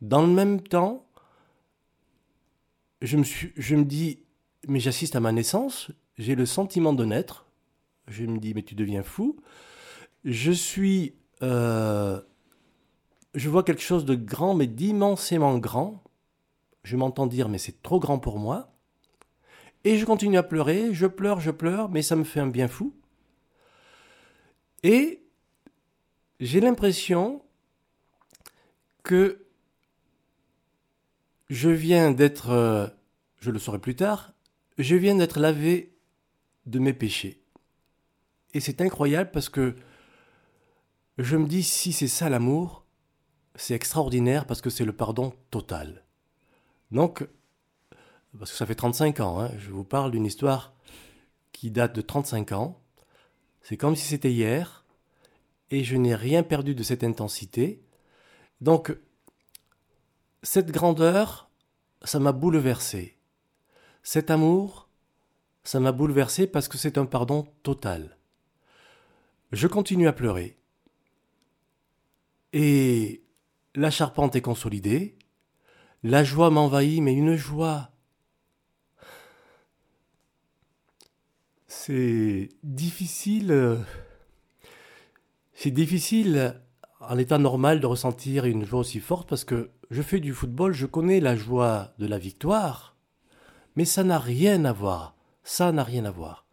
Dans 0.00 0.22
le 0.22 0.32
même 0.32 0.60
temps, 0.60 1.08
je 3.02 3.16
me 3.16 3.82
dis, 3.82 4.20
mais 4.68 4.80
j'assiste 4.80 5.16
à 5.16 5.20
ma 5.20 5.32
naissance, 5.32 5.90
j'ai 6.18 6.34
le 6.34 6.46
sentiment 6.46 6.92
de 6.92 7.04
naître. 7.04 7.46
Je 8.08 8.24
me 8.24 8.38
dis, 8.38 8.54
mais 8.54 8.62
tu 8.62 8.74
deviens 8.74 9.02
fou. 9.02 9.36
Je 10.24 10.52
suis. 10.52 11.14
euh, 11.42 12.20
je 13.34 13.48
vois 13.48 13.62
quelque 13.62 13.82
chose 13.82 14.04
de 14.04 14.14
grand, 14.14 14.54
mais 14.54 14.66
d'immensément 14.66 15.56
grand. 15.58 16.02
Je 16.82 16.96
m'entends 16.96 17.26
dire, 17.26 17.48
mais 17.48 17.58
c'est 17.58 17.82
trop 17.82 18.00
grand 18.00 18.18
pour 18.18 18.38
moi. 18.38 18.72
Et 19.84 19.98
je 19.98 20.04
continue 20.04 20.36
à 20.36 20.42
pleurer, 20.42 20.92
je 20.92 21.06
pleure, 21.06 21.40
je 21.40 21.50
pleure, 21.50 21.88
mais 21.88 22.02
ça 22.02 22.16
me 22.16 22.24
fait 22.24 22.40
un 22.40 22.48
bien 22.48 22.68
fou. 22.68 22.94
Et 24.82 25.22
j'ai 26.38 26.60
l'impression 26.60 27.42
que 29.02 29.44
je 31.48 31.70
viens 31.70 32.10
d'être, 32.10 32.50
euh, 32.50 32.86
je 33.38 33.50
le 33.50 33.58
saurai 33.58 33.78
plus 33.78 33.96
tard, 33.96 34.32
je 34.82 34.96
viens 34.96 35.14
d'être 35.14 35.38
lavé 35.38 35.96
de 36.66 36.78
mes 36.78 36.92
péchés. 36.92 37.42
Et 38.54 38.60
c'est 38.60 38.80
incroyable 38.80 39.30
parce 39.30 39.48
que 39.48 39.76
je 41.18 41.36
me 41.36 41.46
dis, 41.46 41.62
si 41.62 41.92
c'est 41.92 42.08
ça 42.08 42.28
l'amour, 42.28 42.84
c'est 43.54 43.74
extraordinaire 43.74 44.46
parce 44.46 44.60
que 44.60 44.70
c'est 44.70 44.84
le 44.84 44.92
pardon 44.92 45.32
total. 45.50 46.04
Donc, 46.90 47.26
parce 48.38 48.50
que 48.50 48.56
ça 48.56 48.66
fait 48.66 48.74
35 48.74 49.20
ans, 49.20 49.40
hein, 49.40 49.50
je 49.58 49.70
vous 49.70 49.84
parle 49.84 50.10
d'une 50.10 50.26
histoire 50.26 50.74
qui 51.52 51.70
date 51.70 51.94
de 51.94 52.00
35 52.00 52.52
ans. 52.52 52.80
C'est 53.62 53.76
comme 53.76 53.96
si 53.96 54.06
c'était 54.06 54.32
hier, 54.32 54.84
et 55.70 55.84
je 55.84 55.96
n'ai 55.96 56.14
rien 56.14 56.42
perdu 56.42 56.74
de 56.74 56.82
cette 56.82 57.04
intensité. 57.04 57.82
Donc, 58.60 58.96
cette 60.42 60.70
grandeur, 60.70 61.50
ça 62.02 62.18
m'a 62.18 62.32
bouleversé. 62.32 63.19
Cet 64.02 64.30
amour, 64.30 64.88
ça 65.64 65.80
m'a 65.80 65.92
bouleversé 65.92 66.46
parce 66.46 66.68
que 66.68 66.78
c'est 66.78 66.98
un 66.98 67.06
pardon 67.06 67.46
total. 67.62 68.16
Je 69.52 69.66
continue 69.66 70.08
à 70.08 70.12
pleurer. 70.12 70.56
Et 72.52 73.22
la 73.74 73.90
charpente 73.90 74.36
est 74.36 74.40
consolidée. 74.40 75.16
La 76.02 76.24
joie 76.24 76.50
m'envahit, 76.50 77.02
mais 77.02 77.12
une 77.12 77.36
joie. 77.36 77.90
C'est 81.66 82.48
difficile. 82.62 83.78
C'est 85.52 85.70
difficile 85.70 86.60
en 87.00 87.18
état 87.18 87.38
normal 87.38 87.80
de 87.80 87.86
ressentir 87.86 88.44
une 88.44 88.64
joie 88.64 88.80
aussi 88.80 89.00
forte 89.00 89.28
parce 89.28 89.44
que 89.44 89.70
je 89.90 90.02
fais 90.02 90.20
du 90.20 90.32
football, 90.32 90.72
je 90.72 90.86
connais 90.86 91.20
la 91.20 91.36
joie 91.36 91.92
de 91.98 92.06
la 92.06 92.18
victoire, 92.18 92.89
mais 93.76 93.84
ça 93.84 94.04
n'a 94.04 94.18
rien 94.18 94.64
à 94.64 94.72
voir. 94.72 95.14
Ça 95.44 95.72
n'a 95.72 95.84
rien 95.84 96.04
à 96.04 96.10
voir. 96.10 96.46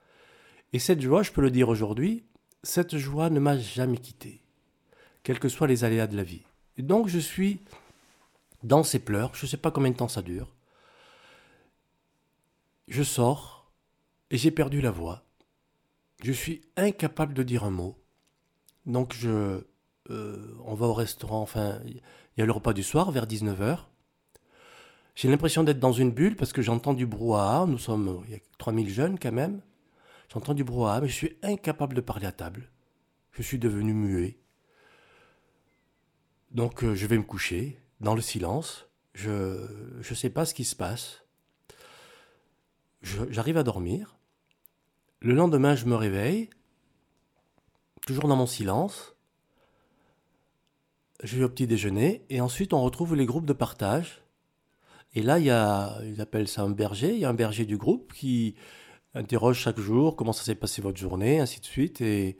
Et 0.73 0.79
cette 0.79 1.01
joie, 1.01 1.23
je 1.23 1.31
peux 1.31 1.41
le 1.41 1.51
dire 1.51 1.69
aujourd'hui, 1.69 2.23
cette 2.63 2.97
joie 2.97 3.29
ne 3.29 3.39
m'a 3.39 3.57
jamais 3.57 3.97
quitté, 3.97 4.43
quels 5.23 5.39
que 5.39 5.49
soient 5.49 5.67
les 5.67 5.83
aléas 5.83 6.07
de 6.07 6.17
la 6.17 6.23
vie. 6.23 6.43
Et 6.77 6.81
donc 6.81 7.07
je 7.07 7.19
suis 7.19 7.61
dans 8.63 8.83
ces 8.83 8.99
pleurs, 8.99 9.33
je 9.35 9.45
ne 9.45 9.49
sais 9.49 9.57
pas 9.57 9.71
combien 9.71 9.91
de 9.91 9.95
temps 9.95 10.07
ça 10.07 10.21
dure. 10.21 10.53
Je 12.87 13.03
sors 13.03 13.71
et 14.29 14.37
j'ai 14.37 14.51
perdu 14.51 14.81
la 14.81 14.91
voix. 14.91 15.23
Je 16.23 16.31
suis 16.31 16.61
incapable 16.75 17.33
de 17.33 17.43
dire 17.43 17.63
un 17.63 17.69
mot. 17.69 17.97
Donc 18.85 19.13
je, 19.13 19.63
euh, 20.09 20.55
on 20.65 20.73
va 20.73 20.87
au 20.87 20.93
restaurant, 20.93 21.41
enfin, 21.41 21.79
il 21.85 22.01
y 22.37 22.41
a 22.41 22.45
le 22.45 22.51
repas 22.51 22.73
du 22.73 22.83
soir 22.83 23.11
vers 23.11 23.27
19h. 23.27 23.85
J'ai 25.17 25.29
l'impression 25.29 25.63
d'être 25.63 25.79
dans 25.79 25.93
une 25.93 26.11
bulle 26.11 26.35
parce 26.35 26.53
que 26.53 26.61
j'entends 26.61 26.93
du 26.93 27.07
brouhaha. 27.07 27.65
Nous 27.65 27.79
sommes, 27.79 28.23
il 28.27 28.33
y 28.33 28.35
a 28.35 28.39
3000 28.59 28.87
jeunes 28.87 29.17
quand 29.17 29.31
même. 29.31 29.61
J'entends 30.31 30.53
du 30.53 30.63
brouhaha, 30.63 31.01
mais 31.01 31.07
je 31.07 31.15
suis 31.15 31.37
incapable 31.41 31.95
de 31.95 32.01
parler 32.01 32.27
à 32.27 32.31
table. 32.31 32.69
Je 33.31 33.41
suis 33.41 33.57
devenu 33.57 33.93
muet. 33.93 34.37
Donc 36.51 36.83
euh, 36.83 36.93
je 36.93 37.07
vais 37.07 37.17
me 37.17 37.23
coucher 37.23 37.79
dans 37.99 38.13
le 38.13 38.21
silence. 38.21 38.85
Je 39.15 39.67
ne 40.07 40.15
sais 40.15 40.29
pas 40.29 40.45
ce 40.45 40.53
qui 40.53 40.63
se 40.63 40.75
passe. 40.75 41.23
J'arrive 43.01 43.57
à 43.57 43.63
dormir. 43.63 44.19
Le 45.21 45.33
lendemain, 45.33 45.75
je 45.75 45.87
me 45.87 45.95
réveille, 45.95 46.51
toujours 48.05 48.27
dans 48.27 48.35
mon 48.35 48.45
silence. 48.45 49.15
Je 51.23 51.39
vais 51.39 51.43
au 51.43 51.49
petit 51.49 51.65
déjeuner 51.65 52.23
et 52.29 52.39
ensuite 52.39 52.71
on 52.71 52.83
retrouve 52.83 53.15
les 53.15 53.25
groupes 53.25 53.47
de 53.47 53.53
partage. 53.53 54.21
Et 55.17 55.23
là, 55.23 55.39
il 55.39 55.45
y 55.45 55.49
a, 55.49 55.97
ils 56.05 56.21
appellent 56.21 56.47
ça 56.47 56.61
un 56.61 56.69
berger. 56.69 57.11
Il 57.11 57.17
y 57.17 57.25
a 57.25 57.29
un 57.29 57.33
berger 57.33 57.65
du 57.65 57.75
groupe 57.75 58.13
qui 58.13 58.53
interroge 59.15 59.57
chaque 59.57 59.79
jour 59.79 60.15
comment 60.15 60.31
ça 60.31 60.43
s'est 60.43 60.53
passé 60.53 60.79
votre 60.79 60.99
journée, 60.99 61.39
ainsi 61.39 61.59
de 61.59 61.65
suite. 61.65 62.01
Et 62.01 62.37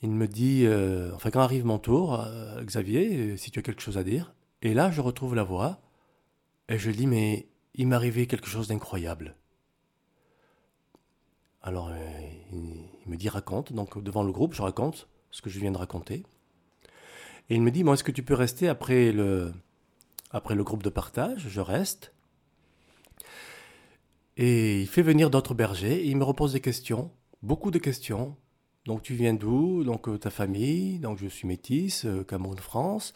il 0.00 0.10
me 0.12 0.26
dit, 0.26 0.64
euh, 0.64 1.14
enfin 1.14 1.30
quand 1.30 1.42
arrive 1.42 1.66
mon 1.66 1.78
tour, 1.78 2.18
euh, 2.18 2.62
Xavier, 2.62 3.32
euh, 3.32 3.36
si 3.36 3.50
tu 3.50 3.58
as 3.58 3.62
quelque 3.62 3.82
chose 3.82 3.98
à 3.98 4.02
dire. 4.02 4.32
Et 4.62 4.72
là, 4.72 4.90
je 4.90 5.02
retrouve 5.02 5.34
la 5.34 5.42
voix 5.42 5.82
et 6.70 6.78
je 6.78 6.90
dis, 6.90 7.06
mais 7.06 7.50
il 7.74 7.86
m'est 7.86 7.96
arrivé 7.96 8.26
quelque 8.26 8.48
chose 8.48 8.68
d'incroyable. 8.68 9.36
Alors, 11.60 11.92
il 12.50 13.10
me 13.10 13.16
dit, 13.18 13.28
raconte. 13.28 13.74
Donc, 13.74 14.02
devant 14.02 14.22
le 14.22 14.32
groupe, 14.32 14.54
je 14.54 14.62
raconte 14.62 15.06
ce 15.30 15.42
que 15.42 15.50
je 15.50 15.60
viens 15.60 15.70
de 15.70 15.76
raconter. 15.76 16.24
Et 17.50 17.56
il 17.56 17.60
me 17.60 17.70
dit, 17.70 17.84
bon, 17.84 17.92
est-ce 17.92 18.04
que 18.04 18.10
tu 18.10 18.22
peux 18.22 18.32
rester 18.32 18.68
après 18.68 19.12
le, 19.12 19.52
après 20.32 20.54
le 20.54 20.64
groupe 20.64 20.82
de 20.82 20.90
partage 20.90 21.46
Je 21.48 21.60
reste. 21.60 22.12
Et 24.36 24.80
il 24.80 24.88
fait 24.88 25.02
venir 25.02 25.30
d'autres 25.30 25.54
bergers 25.54 26.04
et 26.04 26.06
il 26.06 26.16
me 26.16 26.24
repose 26.24 26.54
des 26.54 26.60
questions, 26.60 27.10
beaucoup 27.42 27.70
de 27.70 27.78
questions. 27.78 28.36
Donc, 28.86 29.02
tu 29.02 29.14
viens 29.14 29.34
d'où? 29.34 29.84
Donc, 29.84 30.08
euh, 30.08 30.18
ta 30.18 30.30
famille? 30.30 30.98
Donc, 30.98 31.18
je 31.18 31.28
suis 31.28 31.46
métisse, 31.46 32.04
euh, 32.04 32.24
Cameroun, 32.24 32.58
France. 32.58 33.12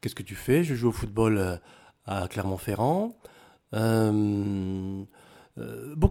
Qu'est-ce 0.00 0.14
que 0.14 0.22
tu 0.22 0.34
fais? 0.34 0.62
Je 0.64 0.74
joue 0.74 0.88
au 0.88 0.92
football 0.92 1.38
euh, 1.38 1.56
à 2.04 2.28
Clermont-Ferrand. 2.28 3.16
Beaucoup 3.72 5.06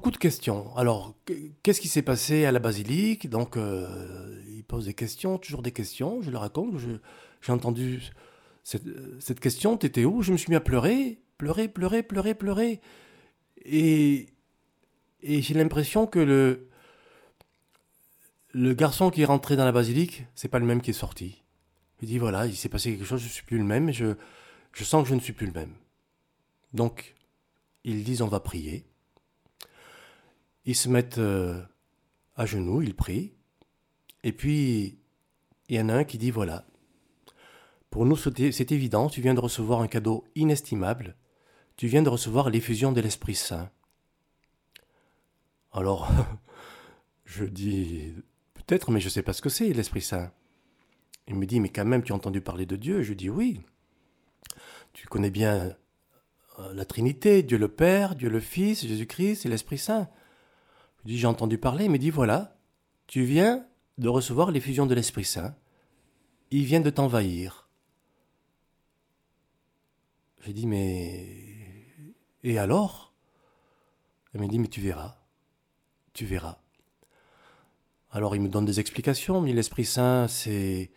de 0.10 0.18
questions. 0.18 0.76
Alors, 0.76 1.14
qu- 1.26 1.54
qu'est-ce 1.62 1.82
qui 1.82 1.88
s'est 1.88 2.02
passé 2.02 2.46
à 2.46 2.52
la 2.52 2.58
basilique? 2.60 3.30
Donc, 3.30 3.58
il 3.58 4.64
pose 4.64 4.86
des 4.86 4.96
questions, 4.96 5.38
toujours 5.38 5.62
des 5.62 5.72
questions. 5.72 6.24
Je 6.24 6.32
le 6.32 6.38
raconte. 6.38 6.74
J'ai 7.42 7.52
entendu 7.52 8.10
cette, 8.66 9.40
question. 9.40 9.78
T'étais 9.78 10.06
où? 10.06 10.24
Je 10.24 10.32
me 10.32 10.38
suis 10.38 10.50
mis 10.50 10.56
à 10.56 10.60
pleurer, 10.60 11.22
pleurer, 11.38 11.70
pleurer, 11.70 12.02
pleurer, 12.02 12.34
pleurer. 12.34 12.82
Et, 13.64 14.28
et 15.22 15.42
j'ai 15.42 15.54
l'impression 15.54 16.08
que 16.08 16.20
le, 16.20 16.68
le 18.54 18.74
garçon 18.74 19.12
qui 19.12 19.22
est 19.22 19.26
rentré 19.26 19.56
dans 19.56 19.66
la 19.66 19.72
basilique, 19.72 20.26
c'est 20.34 20.48
pas 20.48 20.60
le 20.60 20.66
même 20.66 20.82
qui 20.82 20.90
est 20.90 20.94
sorti. 20.94 21.44
Je 22.02 22.08
dis 22.08 22.18
voilà, 22.18 22.48
il 22.48 22.56
s'est 22.56 22.68
passé 22.68 22.92
quelque 22.92 23.06
chose, 23.06 23.22
je 23.22 23.28
suis 23.28 23.44
plus 23.44 23.60
le 23.60 23.64
même, 23.64 23.92
je, 23.92 24.16
je 24.74 24.84
sens 24.84 25.04
que 25.04 25.10
je 25.10 25.16
ne 25.16 25.20
suis 25.20 25.34
plus 25.34 25.48
le 25.48 25.54
même. 25.54 25.74
Donc, 26.74 27.16
ils 27.84 28.04
disent 28.04 28.24
on 28.24 28.28
va 28.28 28.40
prier. 28.40 28.84
Ils 30.66 30.76
se 30.76 30.90
mettent 30.90 31.20
euh, 31.20 31.62
à 32.36 32.48
genoux, 32.48 32.82
ils 32.82 32.96
prient. 32.96 33.32
Et 34.24 34.32
puis, 34.32 34.98
il 35.70 35.76
y 35.76 35.80
en 35.80 35.90
a 35.90 35.94
un 35.94 36.04
qui 36.04 36.18
dit 36.18 36.32
voilà, 36.32 36.66
pour 37.96 38.06
nous 38.06 38.18
c'est 38.18 38.74
évident, 38.74 39.08
tu 39.08 39.22
viens 39.22 39.34
de 39.34 39.40
recevoir 39.40 39.80
un 39.80 39.88
cadeau 39.88 40.26
inestimable. 40.36 41.16
Tu 41.78 41.88
viens 41.88 42.02
de 42.02 42.10
recevoir 42.10 42.50
l'effusion 42.50 42.92
de 42.92 43.00
l'Esprit 43.00 43.36
Saint. 43.36 43.70
Alors, 45.72 46.12
je 47.24 47.46
dis 47.46 48.14
peut-être, 48.54 48.92
mais 48.92 49.00
je 49.00 49.06
ne 49.06 49.12
sais 49.12 49.22
pas 49.22 49.32
ce 49.32 49.42
que 49.42 49.48
c'est 49.48 49.72
l'Esprit 49.72 50.02
Saint. 50.02 50.34
Il 51.30 51.36
me 51.36 51.46
dit 51.46 51.62
mais 51.62 51.70
quand 51.70 51.86
même, 51.86 52.04
tu 52.04 52.12
as 52.12 52.16
entendu 52.18 52.42
parler 52.42 52.66
de 52.66 52.76
Dieu 52.76 53.02
Je 53.02 53.14
dis 53.14 53.30
oui. 53.30 53.62
Tu 54.92 55.08
connais 55.08 55.32
bien 55.32 55.74
euh, 56.60 56.74
la 56.74 56.84
Trinité, 56.84 57.44
Dieu 57.44 57.58
le 57.58 57.70
Père, 57.70 58.16
Dieu 58.16 58.30
le 58.30 58.42
Fils, 58.42 58.86
Jésus-Christ 58.86 59.46
et 59.46 59.50
l'Esprit 59.50 59.78
Saint. 59.78 60.10
Je 60.98 61.12
dis 61.12 61.18
j'ai 61.18 61.28
entendu 61.28 61.58
parler, 61.58 61.86
il 61.86 61.92
me 61.92 61.98
dit 61.98 62.10
voilà, 62.10 62.58
tu 63.08 63.24
viens 63.24 63.66
de 63.98 64.10
recevoir 64.10 64.52
l'effusion 64.52 64.86
de 64.86 64.96
l'Esprit 64.96 65.24
Saint. 65.24 65.56
Il 66.52 66.66
vient 66.66 66.82
de 66.82 66.90
t'envahir. 66.90 67.65
J'ai 70.46 70.54
dit 70.54 70.68
mais 70.68 71.26
et 72.44 72.60
alors? 72.60 73.14
Elle 74.34 74.42
m'a 74.42 74.48
dit 74.48 74.60
mais 74.60 74.68
tu 74.68 74.80
verras, 74.80 75.18
tu 76.14 76.26
verras. 76.26 76.60
Alors 78.12 78.36
il 78.36 78.42
me 78.42 78.50
donne 78.50 78.66
des 78.66 78.80
explications, 78.80 79.42
mais 79.42 79.54
l'Esprit 79.54 79.86
Saint 79.86 80.28
c'est 80.28 80.92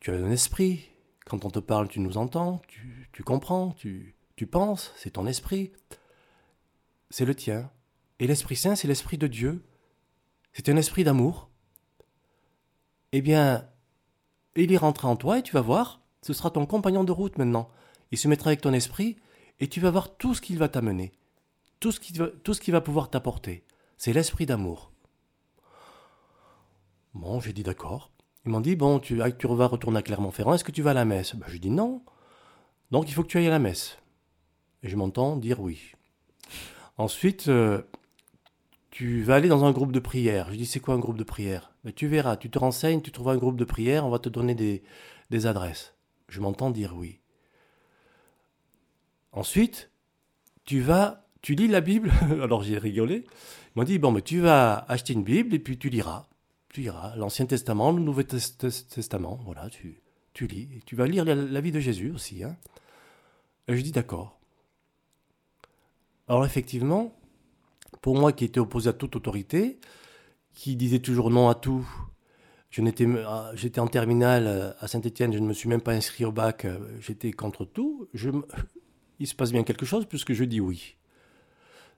tu 0.00 0.10
as 0.10 0.14
un 0.14 0.30
esprit. 0.30 0.90
Quand 1.24 1.44
on 1.44 1.50
te 1.50 1.60
parle, 1.60 1.88
tu 1.88 2.00
nous 2.00 2.18
entends, 2.18 2.60
tu, 2.68 3.22
comprends, 3.22 3.74
tu, 3.78 4.14
penses, 4.50 4.92
c'est 4.96 5.12
ton 5.12 5.26
esprit. 5.26 5.72
C'est 7.08 7.24
le 7.24 7.34
tien. 7.34 7.70
Et 8.18 8.26
l'Esprit 8.26 8.56
Saint, 8.56 8.76
c'est 8.76 8.88
l'Esprit 8.88 9.16
de 9.16 9.26
Dieu. 9.26 9.64
C'est 10.52 10.68
un 10.68 10.76
esprit 10.76 11.04
d'amour. 11.04 11.48
Eh 13.12 13.22
bien, 13.22 13.66
il 14.56 14.70
y 14.70 14.76
rentrera 14.76 15.08
en 15.08 15.16
toi 15.16 15.38
et 15.38 15.42
tu 15.42 15.54
vas 15.54 15.62
voir, 15.62 16.02
ce 16.20 16.34
sera 16.34 16.50
ton 16.50 16.66
compagnon 16.66 17.04
de 17.04 17.12
route 17.12 17.38
maintenant. 17.38 17.70
Il 18.12 18.18
se 18.18 18.28
mettra 18.28 18.50
avec 18.50 18.60
ton 18.60 18.72
esprit 18.72 19.16
et 19.60 19.68
tu 19.68 19.80
vas 19.80 19.90
voir 19.90 20.16
tout 20.16 20.34
ce 20.34 20.40
qu'il 20.40 20.58
va 20.58 20.68
t'amener. 20.68 21.12
tout 21.80 21.92
ce 21.92 22.00
qui 22.00 22.12
va, 22.14 22.28
tout 22.42 22.54
ce 22.54 22.60
qui 22.60 22.70
va 22.70 22.80
pouvoir 22.80 23.10
t'apporter. 23.10 23.64
C'est 23.98 24.12
l'esprit 24.12 24.46
d'amour. 24.46 24.90
Bon, 27.14 27.40
j'ai 27.40 27.52
dit 27.52 27.62
d'accord. 27.62 28.10
Ils 28.44 28.50
m'ont 28.50 28.60
dit, 28.60 28.76
bon, 28.76 28.98
tu, 28.98 29.20
tu 29.38 29.46
vas 29.46 29.66
retourner 29.66 29.98
à 29.98 30.02
Clermont-Ferrand, 30.02 30.54
est-ce 30.54 30.64
que 30.64 30.72
tu 30.72 30.82
vas 30.82 30.90
à 30.90 30.94
la 30.94 31.04
messe? 31.04 31.34
Ben, 31.36 31.46
J'ai 31.48 31.58
dit 31.58 31.70
non. 31.70 32.02
Donc 32.90 33.08
il 33.08 33.12
faut 33.14 33.22
que 33.22 33.28
tu 33.28 33.38
ailles 33.38 33.46
à 33.46 33.50
la 33.50 33.58
messe. 33.58 33.98
Et 34.82 34.88
je 34.88 34.96
m'entends 34.96 35.36
dire 35.36 35.60
oui. 35.60 35.92
Ensuite, 36.98 37.48
euh, 37.48 37.82
tu 38.90 39.22
vas 39.22 39.36
aller 39.36 39.48
dans 39.48 39.64
un 39.64 39.72
groupe 39.72 39.92
de 39.92 40.00
prière. 40.00 40.48
Je 40.52 40.56
dis, 40.56 40.66
c'est 40.66 40.80
quoi 40.80 40.94
un 40.94 40.98
groupe 40.98 41.16
de 41.18 41.24
prière? 41.24 41.72
Ben, 41.84 41.92
Tu 41.92 42.06
verras, 42.06 42.36
tu 42.36 42.50
te 42.50 42.58
renseignes, 42.58 43.00
tu 43.02 43.12
trouves 43.12 43.30
un 43.30 43.36
groupe 43.36 43.56
de 43.56 43.64
prière, 43.64 44.04
on 44.06 44.10
va 44.10 44.18
te 44.18 44.28
donner 44.28 44.54
des, 44.54 44.82
des 45.30 45.46
adresses. 45.46 45.94
Je 46.28 46.40
m'entends 46.40 46.70
dire 46.70 46.94
oui. 46.96 47.20
Ensuite, 49.34 49.90
tu 50.64 50.80
vas, 50.80 51.26
tu 51.42 51.54
lis 51.54 51.68
la 51.68 51.80
Bible. 51.80 52.12
Alors 52.42 52.62
j'ai 52.62 52.78
rigolé. 52.78 53.24
Ils 53.26 53.78
m'ont 53.78 53.84
dit, 53.84 53.98
bon, 53.98 54.12
mais 54.12 54.22
tu 54.22 54.40
vas 54.40 54.84
acheter 54.88 55.12
une 55.12 55.24
Bible 55.24 55.54
et 55.54 55.58
puis 55.58 55.76
tu 55.76 55.90
liras. 55.90 56.26
Tu 56.68 56.80
liras 56.80 57.14
l'Ancien 57.16 57.46
Testament, 57.46 57.92
le 57.92 58.00
Nouveau 58.00 58.22
Testament. 58.22 59.40
Voilà, 59.44 59.68
tu, 59.68 60.00
tu 60.32 60.46
lis. 60.46 60.68
Tu 60.86 60.96
vas 60.96 61.06
lire 61.06 61.24
la, 61.24 61.60
vie 61.60 61.72
de 61.72 61.80
Jésus 61.80 62.12
aussi. 62.12 62.44
Hein. 62.44 62.56
Et 63.68 63.76
je 63.76 63.82
dis 63.82 63.92
d'accord. 63.92 64.38
Alors 66.28 66.46
effectivement, 66.46 67.14
pour 68.00 68.16
moi 68.16 68.32
qui 68.32 68.44
étais 68.44 68.60
opposé 68.60 68.88
à 68.88 68.92
toute 68.92 69.16
autorité, 69.16 69.78
qui 70.54 70.76
disait 70.76 71.00
toujours 71.00 71.30
non 71.30 71.48
à 71.48 71.54
tout, 71.54 71.86
ah, 73.26 73.50
j'étais 73.54 73.80
en 73.80 73.86
terminale 73.86 74.46
euh, 74.46 74.72
à 74.80 74.88
Saint-Étienne, 74.88 75.32
je 75.32 75.38
ne 75.38 75.46
me 75.46 75.52
suis 75.52 75.68
même 75.68 75.80
pas 75.80 75.92
inscrit 75.92 76.24
au 76.24 76.32
bac, 76.32 76.64
euh, 76.64 76.78
j'étais 77.00 77.32
contre 77.32 77.64
tout. 77.64 78.08
Je, 78.14 78.30
il 79.18 79.26
se 79.26 79.34
passe 79.34 79.52
bien 79.52 79.64
quelque 79.64 79.86
chose 79.86 80.06
puisque 80.06 80.32
je 80.32 80.44
dis 80.44 80.60
oui. 80.60 80.96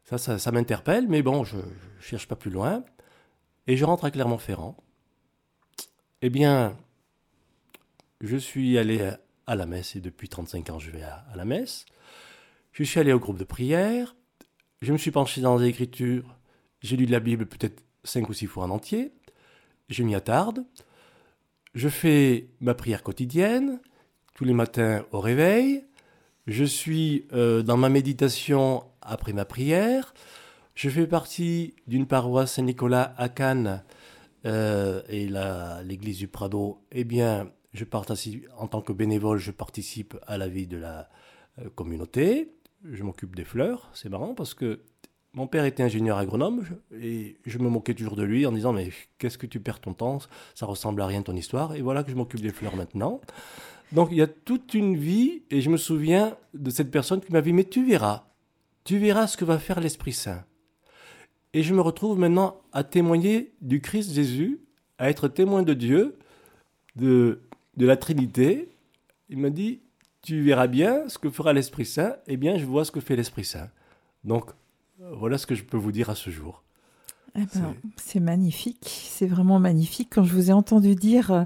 Ça, 0.05 0.39
ça, 0.39 0.53
m'interpelle, 0.53 1.09
mais 1.09 1.21
bon, 1.21 1.43
je 1.43 1.57
ne 1.57 1.63
cherche 2.01 2.29
pas 2.29 2.37
plus 2.37 2.51
loin. 2.51 2.85
Et 3.67 3.77
je 3.77 3.85
rentre 3.85 4.05
à 4.05 4.13
Clermont-Ferrand. 4.13 4.77
Eh 6.23 6.31
bien, 6.31 6.77
je 8.21 8.37
suis 8.37 8.79
allé 8.79 9.11
à 9.47 9.57
la 9.57 9.67
messe, 9.67 9.97
et 9.97 10.01
depuis 10.01 10.29
35 10.29 10.71
ans, 10.71 10.79
je 10.79 10.93
vais 10.93 11.03
à, 11.03 11.27
la 11.35 11.45
messe. 11.45 11.87
Je 12.73 12.85
suis 12.85 13.01
allé 13.01 13.13
au 13.13 13.19
groupe 13.19 13.39
de 13.39 13.45
prière. 13.45 14.15
Je 14.81 14.93
me 14.93 14.99
suis 14.99 15.11
penché 15.11 15.41
dans 15.41 15.57
les 15.57 15.69
Écritures. 15.69 16.37
J'ai 16.83 16.97
lu 16.97 17.07
la 17.07 17.21
Bible 17.21 17.47
peut-être 17.47 17.83
cinq 18.05 18.29
ou 18.29 18.33
six 18.33 18.47
fois 18.47 18.65
en 18.65 18.71
entier. 18.71 19.13
Je 19.89 20.05
m'y 20.05 20.15
attarde. 20.15 20.65
Je 21.75 21.89
fais 21.89 22.49
ma 22.61 22.75
prière 22.75 23.03
quotidienne, 23.03 23.81
tous 24.35 24.45
les 24.45 24.55
matins 24.55 25.05
au 25.11 25.21
réveil. 25.21 25.85
Je 26.47 26.63
suis 26.63 27.27
euh, 27.33 27.63
dans 27.63 27.77
ma 27.77 27.89
méditation 27.89 28.85
après 29.03 29.33
ma 29.33 29.45
prière. 29.45 30.15
Je 30.77 30.89
fais 30.89 31.09
partie 31.09 31.75
d'une 31.89 32.07
paroisse 32.07 32.55
Saint-Nicolas 32.55 33.15
à 33.17 33.29
Cannes 33.29 33.83
euh, 34.45 35.03
et 35.09 35.29
l'église 35.85 36.19
du 36.19 36.29
Prado. 36.29 36.79
Eh 36.93 37.03
bien, 37.03 37.51
je 37.73 37.85
participe, 37.85 38.47
en 38.59 38.69
tant 38.69 38.81
que 38.81 38.93
bénévole, 38.93 39.39
je 39.39 39.51
participe 39.51 40.17
à 40.27 40.39
la 40.39 40.47
vie 40.47 40.69
de 40.69 40.77
la 40.77 41.09
euh, 41.59 41.69
communauté. 41.75 42.53
Je 42.85 43.03
m'occupe 43.03 43.35
des 43.35 43.45
fleurs. 43.45 43.91
C'est 43.93 44.09
marrant 44.09 44.35
parce 44.35 44.55
que 44.55 44.83
mon 45.33 45.49
père 45.49 45.65
était 45.65 45.83
ingénieur 45.83 46.17
agronome 46.17 46.65
et 46.93 47.39
je 47.45 47.59
me 47.59 47.69
moquais 47.69 47.95
toujours 47.95 48.17
de 48.17 48.23
lui 48.23 48.47
en 48.47 48.53
disant 48.53 48.73
mais 48.73 48.91
qu'est-ce 49.19 49.37
que 49.37 49.47
tu 49.47 49.59
perds 49.59 49.81
ton 49.81 49.95
temps? 49.95 50.19
Ça 50.55 50.65
ressemble 50.65 51.03
à 51.03 51.07
rien 51.07 51.23
ton 51.23 51.35
histoire. 51.35 51.75
Et 51.75 51.83
voilà 51.83 52.05
que 52.05 52.11
je 52.13 52.17
m'occupe 52.17 52.41
des 52.41 52.53
fleurs 52.53 52.77
maintenant. 52.77 53.21
Donc 53.93 54.09
il 54.11 54.19
y 54.19 54.23
a 54.23 54.27
toute 54.27 54.75
une 54.75 54.97
vie, 54.97 55.43
et 55.51 55.61
je 55.61 55.71
me 55.71 55.77
souviens 55.77 56.37
de 56.55 56.71
cette 56.71 56.91
personne 56.91 57.21
qui 57.21 57.33
m'a 57.33 57.41
dit, 57.41 57.53
mais 57.53 57.65
tu 57.65 57.85
verras, 57.85 58.27
tu 58.85 58.99
verras 58.99 59.27
ce 59.27 59.37
que 59.37 59.45
va 59.45 59.59
faire 59.59 59.81
l'Esprit 59.81 60.13
Saint. 60.13 60.45
Et 61.53 61.63
je 61.63 61.75
me 61.75 61.81
retrouve 61.81 62.19
maintenant 62.19 62.61
à 62.73 62.85
témoigner 62.85 63.53
du 63.61 63.81
Christ 63.81 64.13
Jésus, 64.13 64.61
à 64.99 65.09
être 65.09 65.29
témoin 65.29 65.63
de 65.63 65.75
Dieu, 65.75 66.19
de, 66.97 67.41
de 67.77 67.87
la 67.87 67.97
Trinité. 67.97 68.69
Il 69.29 69.39
m'a 69.39 69.51
dit, 69.51 69.81
tu 70.23 70.43
verras 70.43 70.67
bien 70.67 71.09
ce 71.09 71.19
que 71.19 71.31
fera 71.31 71.53
l'Esprit 71.53 71.87
Saint, 71.87 72.17
eh 72.27 72.37
bien 72.37 72.59
je 72.59 72.65
vois 72.65 72.85
ce 72.85 72.91
que 72.91 73.01
fait 73.01 73.17
l'Esprit 73.17 73.45
Saint. 73.45 73.71
Donc 74.25 74.51
voilà 74.99 75.39
ce 75.39 75.47
que 75.47 75.55
je 75.55 75.63
peux 75.63 75.77
vous 75.77 75.93
dire 75.93 76.11
à 76.11 76.15
ce 76.15 76.31
jour. 76.31 76.63
Eh 77.37 77.45
ben, 77.55 77.75
c'est 77.97 78.21
magnifique, 78.21 79.09
c'est 79.11 79.27
vraiment 79.27 79.59
magnifique. 79.59 80.09
Quand 80.13 80.25
je 80.25 80.33
vous 80.33 80.51
ai 80.51 80.53
entendu 80.53 80.95
dire 80.95 81.31
euh, 81.33 81.45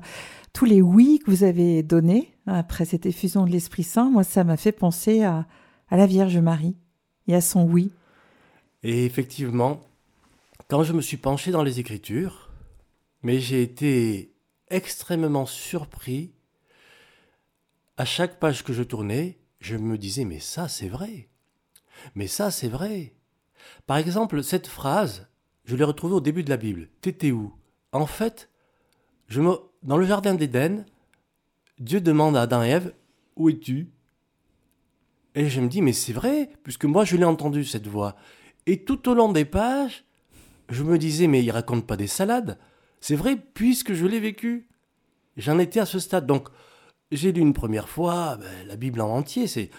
tous 0.52 0.64
les 0.64 0.80
oui 0.80 1.20
que 1.24 1.30
vous 1.30 1.42
avez 1.44 1.82
donnés 1.82 2.32
après 2.46 2.84
cette 2.84 3.06
effusion 3.06 3.44
de 3.44 3.50
l'Esprit 3.50 3.82
Saint, 3.82 4.10
moi, 4.10 4.24
ça 4.24 4.44
m'a 4.44 4.56
fait 4.56 4.72
penser 4.72 5.22
à, 5.22 5.46
à 5.88 5.96
la 5.96 6.06
Vierge 6.06 6.38
Marie 6.38 6.76
et 7.26 7.34
à 7.34 7.40
son 7.40 7.64
oui. 7.64 7.92
Et 8.82 9.04
effectivement, 9.04 9.80
quand 10.68 10.84
je 10.84 10.92
me 10.92 11.00
suis 11.00 11.16
penché 11.16 11.50
dans 11.50 11.64
les 11.64 11.80
Écritures, 11.80 12.50
mais 13.22 13.40
j'ai 13.40 13.62
été 13.62 14.32
extrêmement 14.70 15.46
surpris. 15.46 16.32
À 17.96 18.04
chaque 18.04 18.38
page 18.38 18.64
que 18.64 18.72
je 18.72 18.82
tournais, 18.82 19.38
je 19.60 19.76
me 19.76 19.98
disais, 19.98 20.24
mais 20.24 20.40
ça, 20.40 20.68
c'est 20.68 20.88
vrai. 20.88 21.28
Mais 22.14 22.28
ça, 22.28 22.50
c'est 22.50 22.68
vrai. 22.68 23.12
Par 23.86 23.98
exemple, 23.98 24.42
cette 24.42 24.68
phrase, 24.68 25.28
je 25.70 25.76
l'ai 25.76 25.84
retrouvée 25.84 26.16
au 26.16 26.20
début 26.20 26.42
de 26.42 26.50
la 26.50 26.56
Bible. 26.56 26.88
T'étais 27.00 27.30
où? 27.30 27.52
En 27.92 28.06
fait, 28.06 28.50
je 29.28 29.40
me... 29.40 29.54
dans 29.84 29.98
le 29.98 30.04
jardin 30.04 30.34
d'Éden, 30.34 30.84
Dieu 31.78 32.00
demande 32.00 32.36
à 32.36 32.42
Adam 32.42 32.64
et 32.64 32.70
Ève 32.70 32.92
Où 33.36 33.50
es-tu? 33.50 33.88
Et 35.36 35.48
je 35.48 35.60
me 35.60 35.68
dis 35.68 35.80
Mais 35.80 35.92
c'est 35.92 36.12
vrai, 36.12 36.50
puisque 36.64 36.86
moi 36.86 37.04
je 37.04 37.16
l'ai 37.16 37.24
entendu 37.24 37.64
cette 37.64 37.86
voix. 37.86 38.16
Et 38.66 38.84
tout 38.84 39.08
au 39.08 39.14
long 39.14 39.30
des 39.30 39.44
pages, 39.44 40.04
je 40.70 40.82
me 40.82 40.98
disais 40.98 41.28
Mais 41.28 41.44
il 41.44 41.52
raconte 41.52 41.86
pas 41.86 41.96
des 41.96 42.08
salades. 42.08 42.58
C'est 43.00 43.14
vrai, 43.14 43.36
puisque 43.36 43.92
je 43.92 44.06
l'ai 44.06 44.18
vécu. 44.18 44.66
J'en 45.36 45.60
étais 45.60 45.78
à 45.78 45.86
ce 45.86 46.00
stade. 46.00 46.26
Donc, 46.26 46.48
j'ai 47.12 47.30
lu 47.30 47.42
une 47.42 47.54
première 47.54 47.88
fois 47.88 48.38
ben, 48.38 48.66
la 48.66 48.74
Bible 48.74 49.00
en 49.00 49.08
entier. 49.08 49.46
C'est 49.46 49.70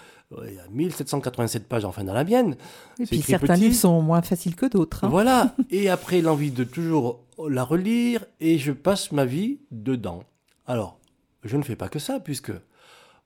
il 0.47 0.55
y 0.55 0.59
a 0.59 0.67
1787 0.69 1.67
pages 1.67 1.85
enfin 1.85 2.03
dans 2.03 2.13
la 2.13 2.23
mienne. 2.23 2.55
Et 2.99 3.05
puis 3.05 3.21
certains 3.21 3.55
livres 3.55 3.75
sont 3.75 4.01
moins 4.01 4.21
faciles 4.21 4.55
que 4.55 4.65
d'autres. 4.65 5.03
Hein. 5.03 5.09
Voilà. 5.09 5.55
et 5.69 5.89
après 5.89 6.21
l'envie 6.21 6.51
de 6.51 6.63
toujours 6.63 7.23
la 7.49 7.63
relire 7.63 8.25
et 8.39 8.57
je 8.57 8.71
passe 8.71 9.11
ma 9.11 9.25
vie 9.25 9.59
dedans. 9.71 10.23
Alors, 10.67 10.99
je 11.43 11.57
ne 11.57 11.63
fais 11.63 11.75
pas 11.75 11.89
que 11.89 11.99
ça 11.99 12.19
puisque, 12.19 12.51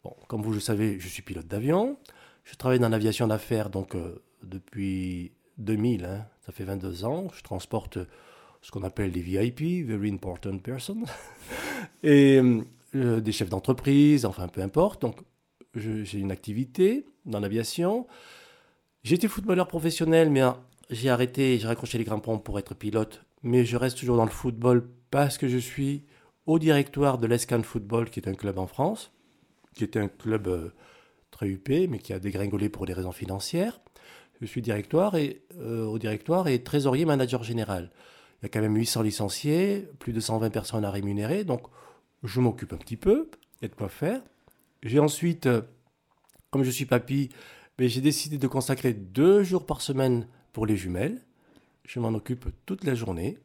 bon, 0.04 0.16
comme 0.28 0.42
vous 0.42 0.54
le 0.54 0.60
savez, 0.60 1.00
je 1.00 1.08
suis 1.08 1.22
pilote 1.22 1.48
d'avion. 1.48 1.98
Je 2.44 2.56
travaille 2.56 2.80
dans 2.80 2.90
l'aviation 2.90 3.28
d'affaires 3.28 3.70
donc 3.70 3.96
euh, 3.96 4.24
depuis 4.44 5.32
2000. 5.58 6.06
Hein. 6.06 6.26
ça 6.46 6.52
fait 6.52 6.64
22 6.64 7.06
ans. 7.06 7.28
Je 7.36 7.44
transporte 7.44 8.00
ce 8.62 8.72
qu'on 8.72 8.84
appelle 8.84 9.12
les 9.12 9.22
VIP, 9.22 9.88
Very 9.88 10.12
Important 10.12 10.58
Person, 10.58 11.04
et 12.04 12.42
euh, 12.96 13.20
des 13.20 13.32
chefs 13.32 13.50
d'entreprise, 13.50 14.26
enfin 14.26 14.48
peu 14.48 14.62
importe. 14.62 15.04
Donc 15.04 15.18
j'ai 15.76 16.20
une 16.20 16.32
activité 16.32 17.06
dans 17.26 17.40
l'aviation. 17.40 18.08
J'étais 19.04 19.28
footballeur 19.28 19.68
professionnel, 19.68 20.30
mais 20.30 20.42
hein, 20.42 20.58
j'ai 20.90 21.10
arrêté, 21.10 21.58
j'ai 21.60 21.68
raccroché 21.68 21.98
les 21.98 22.06
crampons 22.06 22.40
pour 22.40 22.58
être 22.60 22.76
pilote. 22.76 23.24
Mais 23.44 23.66
je 23.66 23.78
reste 23.78 23.98
toujours 23.98 24.18
dans 24.18 24.26
le 24.26 24.32
football 24.32 24.90
parce 25.12 25.38
que 25.38 25.48
je 25.48 25.58
suis 25.58 26.04
au 26.46 26.60
directoire 26.60 27.18
de 27.18 27.28
l'Escan 27.28 27.64
Football, 27.64 28.10
qui 28.10 28.20
est 28.20 28.28
un 28.28 28.34
club 28.34 28.58
en 28.58 28.68
France, 28.68 29.12
qui 29.76 29.84
était 29.84 30.00
un 30.00 30.08
club 30.08 30.48
euh, 30.48 30.70
très 31.32 31.48
huppé, 31.48 31.88
mais 31.88 32.00
qui 32.00 32.14
a 32.14 32.20
dégringolé 32.20 32.70
pour 32.70 32.86
des 32.86 32.94
raisons 32.94 33.12
financières. 33.12 33.80
Je 34.42 34.46
suis 34.46 34.62
directoire 34.62 35.16
et, 35.16 35.44
euh, 35.60 35.86
au 35.86 35.98
directoire 35.98 36.48
et 36.48 36.62
trésorier 36.64 37.06
manager 37.06 37.44
général. 37.44 37.92
Il 38.42 38.44
y 38.44 38.48
a 38.48 38.50
quand 38.50 38.62
même 38.62 38.76
800 38.76 39.02
licenciés, 39.02 39.88
plus 40.00 40.14
de 40.14 40.20
120 40.20 40.50
personnes 40.50 40.86
à 40.86 40.92
rémunérer, 40.92 41.44
donc 41.44 41.62
je 42.24 42.40
m'occupe 42.40 42.74
un 42.74 42.78
petit 42.78 42.98
peu, 42.98 43.30
il 43.62 43.64
y 43.64 43.66
a 43.66 43.70
de 43.70 43.76
quoi 43.76 43.90
faire. 43.90 44.22
J'ai 44.86 45.00
ensuite, 45.00 45.48
euh, 45.48 45.62
comme 46.52 46.64
je 46.64 46.70
suis 46.70 46.86
papy, 46.86 47.30
mais 47.80 47.90
j'ai 47.90 48.02
décidé 48.02 48.38
de 48.38 48.48
consacrer 48.48 48.94
deux 48.94 49.44
jours 49.44 49.66
par 49.66 49.82
semaine 49.82 50.28
pour 50.54 50.66
les 50.66 50.78
jumelles. 50.78 51.20
Je 51.84 52.00
m'en 52.00 52.10
occupe 52.10 52.46
toute 52.66 52.84
la 52.84 52.96
journée. 52.96 53.38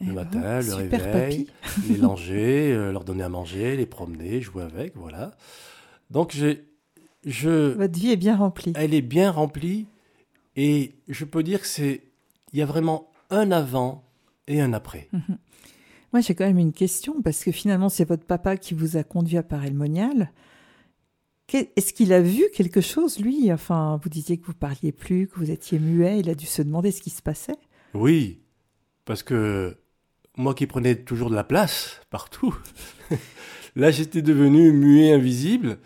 Le 0.00 0.08
eh 0.10 0.12
matin, 0.12 0.40
ben, 0.40 0.66
le 0.66 0.74
réveil, 0.74 1.46
les 1.88 1.96
langer, 1.96 2.72
euh, 2.72 2.92
leur 2.92 3.04
donner 3.04 3.24
à 3.24 3.30
manger, 3.30 3.76
les 3.76 3.86
promener, 3.86 4.42
jouer 4.42 4.62
avec, 4.62 4.94
voilà. 4.94 5.34
Donc 6.10 6.32
j'ai, 6.32 6.68
je. 7.24 7.72
Votre 7.72 7.98
vie 7.98 8.10
est 8.10 8.16
bien 8.16 8.36
remplie. 8.36 8.74
Elle 8.76 8.92
est 8.92 9.00
bien 9.00 9.30
remplie, 9.30 9.86
et 10.54 10.94
je 11.08 11.24
peux 11.24 11.42
dire 11.42 11.62
que 11.62 11.66
c'est, 11.66 12.02
il 12.52 12.58
y 12.58 12.62
a 12.62 12.66
vraiment 12.66 13.10
un 13.30 13.50
avant 13.50 14.04
et 14.46 14.60
un 14.60 14.74
après. 14.74 15.08
Mhm. 15.12 15.38
Moi, 16.12 16.20
j'ai 16.20 16.34
quand 16.34 16.46
même 16.46 16.58
une 16.58 16.74
question 16.74 17.20
parce 17.22 17.42
que 17.42 17.50
finalement, 17.50 17.88
c'est 17.88 18.06
votre 18.06 18.24
papa 18.24 18.58
qui 18.58 18.74
vous 18.74 18.98
a 18.98 19.02
conduit 19.02 19.38
à 19.38 19.42
Paray-le-Monial. 19.42 20.30
Est-ce 21.52 21.92
qu'il 21.92 22.12
a 22.12 22.20
vu 22.20 22.44
quelque 22.54 22.80
chose, 22.80 23.20
lui? 23.20 23.52
Enfin, 23.52 24.00
vous 24.02 24.08
disiez 24.08 24.36
que 24.36 24.46
vous 24.46 24.54
parliez 24.54 24.92
plus, 24.92 25.28
que 25.28 25.38
vous 25.38 25.50
étiez 25.50 25.78
muet. 25.78 26.18
Il 26.18 26.28
a 26.28 26.34
dû 26.34 26.46
se 26.46 26.62
demander 26.62 26.90
ce 26.90 27.00
qui 27.00 27.10
se 27.10 27.22
passait. 27.22 27.56
Oui, 27.94 28.40
parce 29.04 29.22
que 29.22 29.78
moi 30.36 30.54
qui 30.54 30.66
prenais 30.66 30.96
toujours 30.96 31.30
de 31.30 31.34
la 31.34 31.44
place 31.44 32.00
partout, 32.10 32.54
là 33.76 33.90
j'étais 33.90 34.22
devenu 34.22 34.72
muet, 34.72 35.12
invisible. 35.12 35.78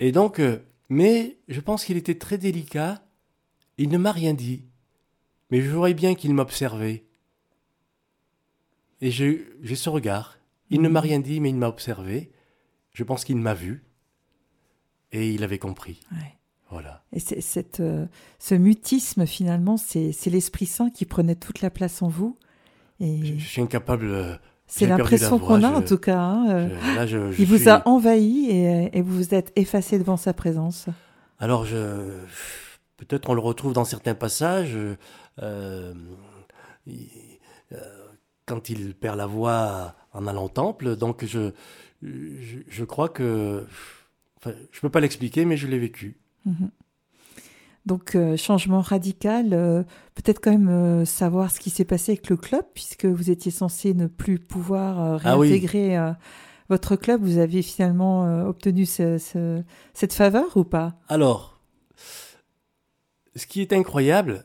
Et 0.00 0.12
donc, 0.12 0.38
euh, 0.38 0.58
mais 0.88 1.38
je 1.48 1.60
pense 1.60 1.84
qu'il 1.84 1.96
était 1.96 2.18
très 2.18 2.38
délicat 2.38 3.06
Il 3.78 3.90
ne 3.90 3.98
m'a 3.98 4.12
rien 4.12 4.32
dit, 4.32 4.64
mais 5.50 5.60
je 5.60 5.70
voyais 5.70 5.94
bien 5.94 6.14
qu'il 6.14 6.32
m'observait. 6.34 7.04
Et 9.00 9.10
j'ai 9.10 9.46
j'ai 9.62 9.76
ce 9.76 9.90
regard. 9.90 10.38
Il 10.70 10.80
ne 10.80 10.88
m'a 10.88 11.00
rien 11.00 11.20
dit, 11.20 11.40
mais 11.40 11.50
il 11.50 11.56
m'a 11.56 11.68
observé. 11.68 12.30
Je 12.92 13.04
pense 13.04 13.24
qu'il 13.24 13.36
m'a 13.36 13.54
vu. 13.54 13.83
Et 15.14 15.30
il 15.32 15.42
avait 15.44 15.58
compris. 15.58 16.00
Ouais. 16.12 16.34
Voilà. 16.70 17.02
Et 17.12 17.20
cette, 17.20 17.80
euh, 17.80 18.04
ce 18.38 18.54
mutisme, 18.54 19.26
finalement, 19.26 19.76
c'est 19.76 20.10
c'est 20.12 20.28
l'Esprit 20.30 20.66
Saint 20.66 20.90
qui 20.90 21.04
prenait 21.06 21.36
toute 21.36 21.60
la 21.62 21.70
place 21.70 22.02
en 22.02 22.08
vous. 22.08 22.36
Je, 23.00 23.06
Et 23.06 23.38
je 23.38 23.46
suis 23.46 23.62
incapable. 23.62 24.06
euh, 24.10 24.34
c'est 24.66 24.86
l'impression 24.86 25.38
qu'on 25.38 25.62
a, 25.62 25.68
en 25.70 25.82
tout 25.82 25.98
cas. 25.98 26.18
hein, 26.18 26.50
euh, 26.50 26.68
je- 26.82 26.96
là, 26.96 27.32
il 27.38 27.46
vous 27.46 27.68
a 27.68 27.86
envahi 27.88 28.46
et, 28.50 28.90
et 28.98 29.02
vous 29.02 29.14
vous 29.14 29.34
êtes 29.34 29.52
effacé 29.56 29.98
devant 29.98 30.16
sa 30.16 30.32
présence. 30.32 30.86
Alors, 31.38 31.64
je... 31.64 32.18
peut-être 32.96 33.28
on 33.30 33.34
le 33.34 33.40
retrouve 33.40 33.72
dans 33.72 33.84
certains 33.84 34.14
passages. 34.14 34.76
euh, 35.42 35.94
il- 36.86 37.08
quand 38.46 38.68
il 38.68 38.94
perd 38.94 39.16
la 39.16 39.26
voix 39.26 39.94
en 40.12 40.26
allant 40.26 40.44
au 40.44 40.48
temple. 40.48 40.96
Donc, 40.96 41.24
je, 41.24 41.50
je 42.02 42.84
crois 42.84 43.08
que. 43.08 43.66
Enfin, 44.44 44.56
je 44.72 44.78
ne 44.78 44.80
peux 44.82 44.90
pas 44.90 45.00
l'expliquer, 45.00 45.44
mais 45.44 45.56
je 45.56 45.66
l'ai 45.66 45.78
vécu. 45.78 46.18
Mhm. 46.44 46.70
Donc, 47.86 48.14
euh, 48.14 48.36
changement 48.36 48.80
radical. 48.80 49.52
euh, 49.52 49.82
Peut-être 50.14 50.40
quand 50.40 50.50
même 50.52 50.68
euh, 50.68 51.04
savoir 51.04 51.50
ce 51.50 51.60
qui 51.60 51.70
s'est 51.70 51.84
passé 51.84 52.12
avec 52.12 52.28
le 52.30 52.36
club, 52.36 52.64
puisque 52.74 53.04
vous 53.06 53.30
étiez 53.30 53.50
censé 53.50 53.94
ne 53.94 54.06
plus 54.06 54.38
pouvoir 54.38 55.18
Ah 55.24 55.36
oui. 55.38 55.48
réintégrer 55.48 55.98
votre 56.70 56.96
club. 56.96 57.22
Vous 57.22 57.38
avez 57.38 57.62
finalement 57.62 58.46
obtenu 58.46 58.86
ce- 58.86 59.18
ce- 59.18 59.62
cette 59.92 60.12
faveur 60.14 60.56
ou 60.56 60.64
pas? 60.64 60.94
Alors, 61.08 61.60
ce 63.36 63.46
qui 63.46 63.60
est 63.60 63.72
incroyable, 63.72 64.44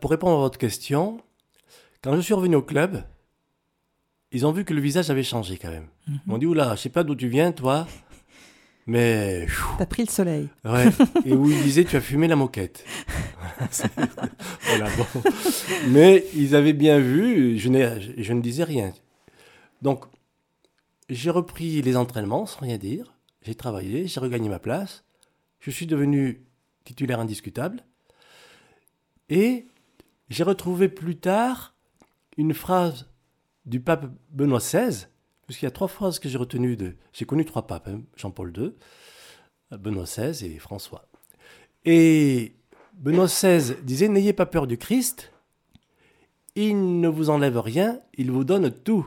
pour 0.00 0.10
répondre 0.10 0.36
à 0.36 0.40
votre 0.40 0.58
question, 0.58 1.20
quand 2.02 2.14
je 2.16 2.20
suis 2.20 2.34
revenu 2.34 2.56
au 2.56 2.62
club, 2.62 3.02
ils 4.32 4.46
ont 4.46 4.52
vu 4.52 4.64
que 4.64 4.72
le 4.74 4.80
visage 4.80 5.10
avait 5.10 5.22
changé 5.22 5.58
quand 5.58 5.70
même. 5.70 5.88
Ils 6.08 6.20
m'ont 6.26 6.38
dit, 6.38 6.46
oula, 6.46 6.76
je 6.76 6.82
sais 6.82 6.88
pas 6.88 7.04
d'où 7.04 7.14
tu 7.16 7.28
viens, 7.28 7.52
toi, 7.52 7.86
mais... 8.86 9.46
T'as 9.78 9.86
pris 9.86 10.04
le 10.04 10.10
soleil. 10.10 10.48
Ouais. 10.64 10.86
Et 11.24 11.32
où 11.32 11.50
ils 11.50 11.62
disaient, 11.64 11.84
tu 11.84 11.96
as 11.96 12.00
fumé 12.00 12.28
la 12.28 12.36
moquette. 12.36 12.84
C'est- 13.70 13.90
voilà, 14.62 14.88
bon. 14.96 15.06
Mais 15.88 16.24
ils 16.34 16.54
avaient 16.54 16.72
bien 16.72 16.98
vu, 17.00 17.58
je 17.58 17.68
ne 17.68 18.40
disais 18.40 18.64
rien. 18.64 18.92
Donc, 19.82 20.04
j'ai 21.08 21.30
repris 21.30 21.82
les 21.82 21.96
entraînements 21.96 22.46
sans 22.46 22.60
rien 22.60 22.78
dire. 22.78 23.14
J'ai 23.42 23.54
travaillé, 23.54 24.06
j'ai 24.06 24.20
regagné 24.20 24.48
ma 24.48 24.58
place. 24.58 25.04
Je 25.60 25.70
suis 25.70 25.86
devenu 25.86 26.42
titulaire 26.84 27.20
indiscutable. 27.20 27.80
Et 29.28 29.66
j'ai 30.28 30.42
retrouvé 30.44 30.88
plus 30.88 31.16
tard 31.16 31.74
une 32.36 32.54
phrase 32.54 33.08
du 33.64 33.80
pape 33.80 34.06
Benoît 34.30 34.58
XVI, 34.60 35.06
puisqu'il 35.46 35.64
y 35.64 35.68
a 35.68 35.72
trois 35.72 35.88
phrases 35.88 36.18
que 36.18 36.28
j'ai 36.28 36.38
retenues 36.38 36.76
de. 36.76 36.96
J'ai 37.12 37.24
connu 37.24 37.44
trois 37.44 37.66
papes, 37.66 37.88
hein, 37.88 38.02
Jean-Paul 38.16 38.52
II, 38.56 38.72
Benoît 39.78 40.04
XVI 40.04 40.46
et 40.46 40.58
François. 40.58 41.08
Et 41.84 42.56
Benoît 42.94 43.26
XVI 43.26 43.74
disait 43.82 44.08
N'ayez 44.08 44.32
pas 44.32 44.46
peur 44.46 44.66
du 44.66 44.76
Christ, 44.78 45.32
il 46.54 47.00
ne 47.00 47.08
vous 47.08 47.30
enlève 47.30 47.58
rien, 47.58 48.00
il 48.14 48.30
vous 48.30 48.44
donne 48.44 48.70
tout. 48.70 49.06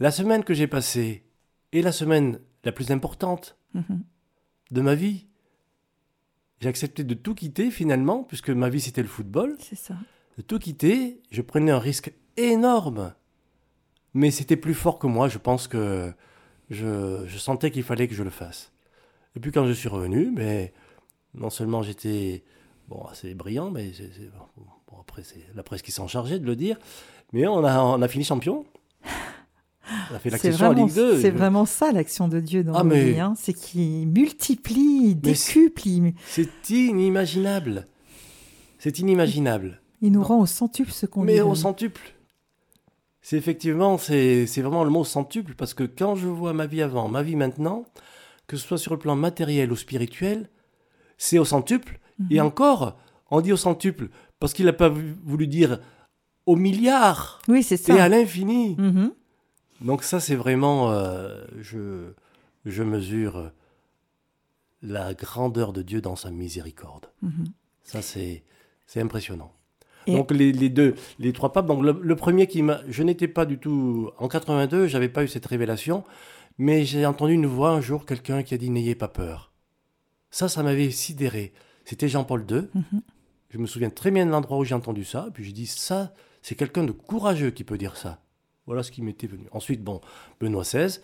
La 0.00 0.10
semaine 0.10 0.44
que 0.44 0.54
j'ai 0.54 0.66
passée 0.66 1.24
est 1.72 1.82
la 1.82 1.92
semaine 1.92 2.40
la 2.64 2.72
plus 2.72 2.90
importante 2.90 3.56
Mhm. 3.74 4.02
de 4.70 4.80
ma 4.80 4.94
vie. 4.94 5.26
J'ai 6.60 6.68
accepté 6.68 7.04
de 7.04 7.14
tout 7.14 7.34
quitter 7.34 7.70
finalement, 7.70 8.22
puisque 8.24 8.50
ma 8.50 8.68
vie 8.68 8.80
c'était 8.80 9.02
le 9.02 9.08
football. 9.08 9.56
C'est 9.60 9.74
ça. 9.76 9.96
De 10.38 10.42
tout 10.42 10.58
quitter, 10.58 11.20
je 11.30 11.42
prenais 11.42 11.70
un 11.72 11.78
risque 11.78 12.12
énorme. 12.36 13.14
Mais 14.14 14.30
c'était 14.30 14.56
plus 14.56 14.74
fort 14.74 14.98
que 14.98 15.06
moi, 15.06 15.28
je 15.28 15.38
pense 15.38 15.66
que 15.68 16.12
je, 16.70 17.24
je 17.26 17.38
sentais 17.38 17.70
qu'il 17.70 17.82
fallait 17.82 18.08
que 18.08 18.14
je 18.14 18.22
le 18.22 18.30
fasse. 18.30 18.72
Et 19.36 19.40
puis 19.40 19.50
quand 19.50 19.66
je 19.66 19.72
suis 19.72 19.88
revenu, 19.88 20.30
mais 20.34 20.72
non 21.34 21.50
seulement 21.50 21.82
j'étais 21.82 22.44
bon, 22.88 23.02
assez 23.10 23.34
brillant, 23.34 23.70
mais 23.70 23.92
c'est- 23.92 24.10
c'est- 24.14 24.30
bon, 24.56 24.96
après 25.00 25.22
c'est 25.24 25.44
la 25.54 25.62
presse 25.64 25.82
qui 25.82 25.90
s'en 25.92 26.06
chargeait 26.06 26.38
de 26.38 26.46
le 26.46 26.54
dire, 26.54 26.78
mais 27.32 27.46
on 27.48 27.64
a, 27.64 27.80
on 27.82 28.00
a 28.00 28.08
fini 28.08 28.24
champion. 28.24 28.64
On 30.10 30.14
a 30.14 30.18
fait 30.18 30.32
en 30.32 30.50
vraiment, 30.56 30.86
Ligue 30.86 30.94
2. 30.94 31.20
c'est 31.20 31.30
vraiment 31.30 31.66
ça 31.66 31.92
l'action 31.92 32.26
de 32.28 32.40
Dieu 32.40 32.64
dans 32.64 32.72
Ah, 32.74 32.84
mais- 32.84 33.12
vies, 33.12 33.20
hein. 33.20 33.34
C'est 33.36 33.52
qu'il 33.52 34.06
multiplie, 34.08 35.08
il 35.10 35.14
décuple, 35.16 35.86
il, 35.86 36.14
C'est 36.26 36.70
inimaginable. 36.70 37.86
C'est 38.78 38.98
inimaginable. 38.98 39.80
il 40.00 40.12
nous 40.12 40.20
Non. 40.20 40.26
rend 40.26 40.40
au 40.40 40.46
centuple 40.46 40.90
ce 40.92 41.04
qu'on 41.06 41.22
Mais 41.22 41.34
lui 41.34 41.40
au 41.42 41.54
centuple. 41.54 42.14
C'est 43.26 43.38
effectivement, 43.38 43.96
c'est 43.96 44.44
vraiment 44.60 44.84
le 44.84 44.90
mot 44.90 45.02
centuple, 45.02 45.54
parce 45.54 45.72
que 45.72 45.84
quand 45.84 46.14
je 46.14 46.28
vois 46.28 46.52
ma 46.52 46.66
vie 46.66 46.82
avant, 46.82 47.08
ma 47.08 47.22
vie 47.22 47.36
maintenant, 47.36 47.86
que 48.46 48.58
ce 48.58 48.66
soit 48.68 48.76
sur 48.76 48.92
le 48.92 48.98
plan 48.98 49.16
matériel 49.16 49.72
ou 49.72 49.76
spirituel, 49.76 50.50
c'est 51.16 51.38
au 51.38 51.46
centuple. 51.46 52.00
Et 52.30 52.38
Mhm. 52.38 52.46
encore, 52.48 52.98
on 53.30 53.40
dit 53.40 53.50
au 53.50 53.56
centuple, 53.56 54.10
parce 54.40 54.52
qu'il 54.52 54.66
n'a 54.66 54.74
pas 54.74 54.90
voulu 54.90 55.46
dire 55.46 55.80
au 56.44 56.54
milliard 56.54 57.40
Oui, 57.48 57.62
c'est 57.62 57.88
et 57.88 57.92
à 57.92 57.96
ça. 57.96 58.08
l'infini. 58.10 58.76
Mhm. 58.78 59.12
Donc 59.80 60.04
ça, 60.04 60.20
c'est 60.20 60.34
vraiment, 60.36 60.90
euh, 60.92 61.44
je, 61.62 62.12
je 62.66 62.82
mesure 62.82 63.50
la 64.82 65.14
grandeur 65.14 65.72
de 65.72 65.80
Dieu 65.80 66.02
dans 66.02 66.14
sa 66.16 66.30
miséricorde. 66.30 67.06
Mhm. 67.22 67.46
Ça, 67.84 68.02
c'est 68.02 68.42
impressionnant. 68.96 69.50
Et- 70.06 70.12
Donc 70.14 70.30
les, 70.30 70.52
les 70.52 70.68
deux, 70.68 70.94
les 71.18 71.32
trois 71.32 71.52
papes. 71.52 71.66
Donc 71.66 71.82
le, 71.82 71.98
le 72.00 72.16
premier 72.16 72.46
qui 72.46 72.62
m'a, 72.62 72.80
je 72.88 73.02
n'étais 73.02 73.28
pas 73.28 73.46
du 73.46 73.58
tout 73.58 74.10
en 74.18 74.28
82, 74.28 74.86
j'avais 74.86 75.08
pas 75.08 75.24
eu 75.24 75.28
cette 75.28 75.46
révélation, 75.46 76.04
mais 76.58 76.84
j'ai 76.84 77.06
entendu 77.06 77.32
une 77.34 77.46
voix 77.46 77.70
un 77.70 77.80
jour, 77.80 78.06
quelqu'un 78.06 78.42
qui 78.42 78.54
a 78.54 78.58
dit 78.58 78.70
n'ayez 78.70 78.94
pas 78.94 79.08
peur. 79.08 79.52
Ça, 80.30 80.48
ça 80.48 80.62
m'avait 80.62 80.90
sidéré. 80.90 81.52
C'était 81.84 82.08
Jean-Paul 82.08 82.44
II. 82.50 82.62
Mhm. 82.74 83.02
Je 83.50 83.58
me 83.58 83.66
souviens 83.66 83.90
très 83.90 84.10
bien 84.10 84.26
de 84.26 84.30
l'endroit 84.32 84.58
où 84.58 84.64
j'ai 84.64 84.74
entendu 84.74 85.04
ça. 85.04 85.28
Puis 85.32 85.44
j'ai 85.44 85.52
dit 85.52 85.66
ça, 85.66 86.12
c'est 86.42 86.56
quelqu'un 86.56 86.82
de 86.84 86.90
courageux 86.92 87.50
qui 87.50 87.62
peut 87.62 87.78
dire 87.78 87.96
ça. 87.96 88.20
Voilà 88.66 88.82
ce 88.82 88.90
qui 88.90 89.00
m'était 89.02 89.26
venu. 89.28 89.44
Ensuite, 89.52 89.82
bon, 89.84 90.00
Benoît 90.40 90.62
XVI, 90.64 90.98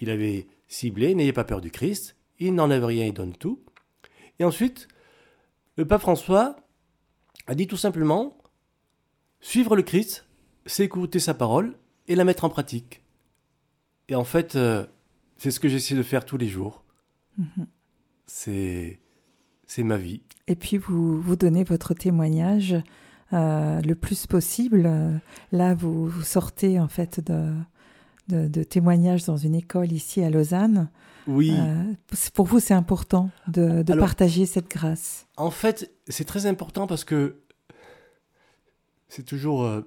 il 0.00 0.10
avait 0.10 0.46
ciblé 0.68 1.14
n'ayez 1.14 1.32
pas 1.32 1.44
peur 1.44 1.60
du 1.60 1.70
Christ. 1.70 2.16
Il 2.38 2.54
n'enlève 2.54 2.84
rien, 2.84 3.06
il 3.06 3.14
donne 3.14 3.32
tout. 3.32 3.60
Et 4.38 4.44
ensuite, 4.44 4.88
le 5.76 5.86
pape 5.86 6.02
François 6.02 6.56
a 7.46 7.54
dit 7.54 7.66
tout 7.66 7.76
simplement 7.76 8.36
suivre 9.40 9.76
le 9.76 9.82
Christ, 9.82 10.26
c'est 10.66 10.84
écouter 10.84 11.20
sa 11.20 11.34
parole 11.34 11.76
et 12.08 12.14
la 12.14 12.24
mettre 12.24 12.44
en 12.44 12.48
pratique. 12.48 13.02
Et 14.08 14.14
en 14.14 14.24
fait, 14.24 14.56
euh, 14.56 14.84
c'est 15.36 15.50
ce 15.50 15.60
que 15.60 15.68
j'essaie 15.68 15.94
de 15.94 16.02
faire 16.02 16.24
tous 16.24 16.36
les 16.36 16.48
jours. 16.48 16.84
Mhm. 17.38 17.66
C'est 18.26 18.98
c'est 19.66 19.82
ma 19.82 19.96
vie. 19.96 20.22
Et 20.46 20.54
puis 20.54 20.78
vous, 20.78 21.20
vous 21.20 21.36
donnez 21.36 21.64
votre 21.64 21.92
témoignage 21.92 22.76
euh, 23.32 23.80
le 23.80 23.94
plus 23.94 24.26
possible. 24.26 24.88
Là, 25.52 25.74
vous, 25.74 26.06
vous 26.06 26.22
sortez 26.22 26.78
en 26.78 26.86
fait 26.86 27.18
de, 27.20 27.52
de, 28.28 28.46
de 28.46 28.62
témoignages 28.62 29.24
dans 29.24 29.36
une 29.36 29.56
école 29.56 29.92
ici 29.92 30.22
à 30.22 30.30
Lausanne. 30.30 30.88
Oui. 31.26 31.52
Euh, 31.58 31.92
pour 32.34 32.46
vous, 32.46 32.60
c'est 32.60 32.74
important 32.74 33.30
de, 33.48 33.82
de 33.82 33.92
Alors- 33.92 34.06
partager 34.06 34.46
cette 34.46 34.68
grâce. 34.70 35.26
En 35.36 35.50
fait, 35.50 35.92
c'est 36.08 36.24
très 36.24 36.46
important 36.46 36.86
parce 36.86 37.04
que 37.04 37.40
c'est 39.08 39.24
toujours, 39.24 39.64
euh, 39.64 39.82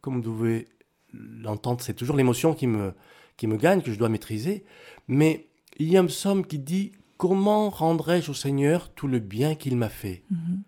comme 0.00 0.16
vous 0.16 0.22
pouvez 0.22 0.68
l'entendre, 1.12 1.80
c'est 1.82 1.94
toujours 1.94 2.16
l'émotion 2.16 2.54
qui 2.54 2.66
me, 2.66 2.92
qui 3.36 3.46
me 3.46 3.56
gagne, 3.56 3.82
que 3.82 3.92
je 3.92 3.98
dois 3.98 4.08
maîtriser. 4.08 4.64
Mais 5.08 5.48
il 5.78 5.88
y 5.90 5.96
a 5.96 6.00
un 6.00 6.06
psaume 6.06 6.44
qui 6.46 6.58
dit 6.58 6.92
Comment 7.16 7.68
rendrai-je 7.70 8.30
au 8.30 8.34
Seigneur 8.34 8.90
tout 8.94 9.08
le 9.08 9.18
bien 9.18 9.56
qu'il 9.56 9.76
m'a 9.76 9.88
fait? 9.88 10.22
Mhm. 10.30 10.62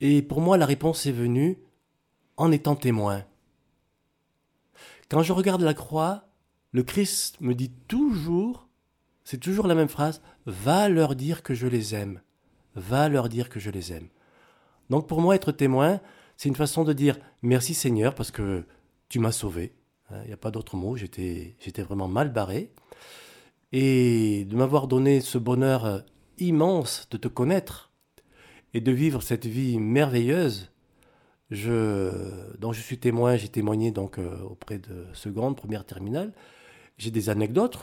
Et 0.00 0.20
pour 0.22 0.40
moi, 0.40 0.56
la 0.58 0.66
réponse 0.66 1.06
est 1.06 1.12
venue 1.12 1.58
en 2.36 2.50
étant 2.50 2.74
témoin. 2.74 3.22
Quand 5.08 5.22
je 5.22 5.32
regarde 5.32 5.62
la 5.62 5.72
croix, 5.74 6.24
le 6.72 6.82
Christ 6.82 7.40
me 7.40 7.54
dit 7.54 7.70
toujours, 7.86 8.65
c'est 9.26 9.38
toujours 9.38 9.66
la 9.66 9.74
même 9.74 9.88
phrase, 9.88 10.22
va 10.46 10.88
leur 10.88 11.16
dire 11.16 11.42
que 11.42 11.52
je 11.52 11.66
les 11.66 11.96
aime. 11.96 12.20
Va 12.76 13.08
leur 13.08 13.28
dire 13.28 13.48
que 13.48 13.58
je 13.58 13.70
les 13.70 13.92
aime. 13.92 14.06
Donc 14.88 15.08
pour 15.08 15.20
moi, 15.20 15.34
être 15.34 15.50
témoin, 15.50 16.00
c'est 16.36 16.48
une 16.48 16.54
façon 16.54 16.84
de 16.84 16.92
dire 16.92 17.18
merci 17.42 17.74
Seigneur 17.74 18.14
parce 18.14 18.30
que 18.30 18.64
tu 19.08 19.18
m'as 19.18 19.32
sauvé. 19.32 19.74
Hein, 20.10 20.20
Il 20.22 20.28
n'y 20.28 20.32
a 20.32 20.36
pas 20.36 20.52
d'autre 20.52 20.76
mot, 20.76 20.94
j'étais 20.94 21.56
vraiment 21.82 22.06
mal 22.06 22.32
barré. 22.32 22.70
Et 23.72 24.44
de 24.44 24.54
m'avoir 24.54 24.86
donné 24.86 25.20
ce 25.20 25.38
bonheur 25.38 25.84
euh, 25.86 25.98
immense 26.38 27.08
de 27.10 27.16
te 27.16 27.26
connaître 27.26 27.90
et 28.74 28.80
de 28.80 28.92
vivre 28.92 29.22
cette 29.22 29.44
vie 29.44 29.80
merveilleuse, 29.80 30.70
je, 31.50 32.56
dont 32.58 32.72
je 32.72 32.80
suis 32.80 32.98
témoin, 32.98 33.34
j'ai 33.34 33.48
témoigné 33.48 33.90
donc 33.90 34.18
euh, 34.18 34.40
auprès 34.42 34.78
de 34.78 35.04
seconde, 35.14 35.56
première 35.56 35.84
terminale. 35.84 36.32
J'ai 36.96 37.10
des 37.10 37.28
anecdotes. 37.28 37.78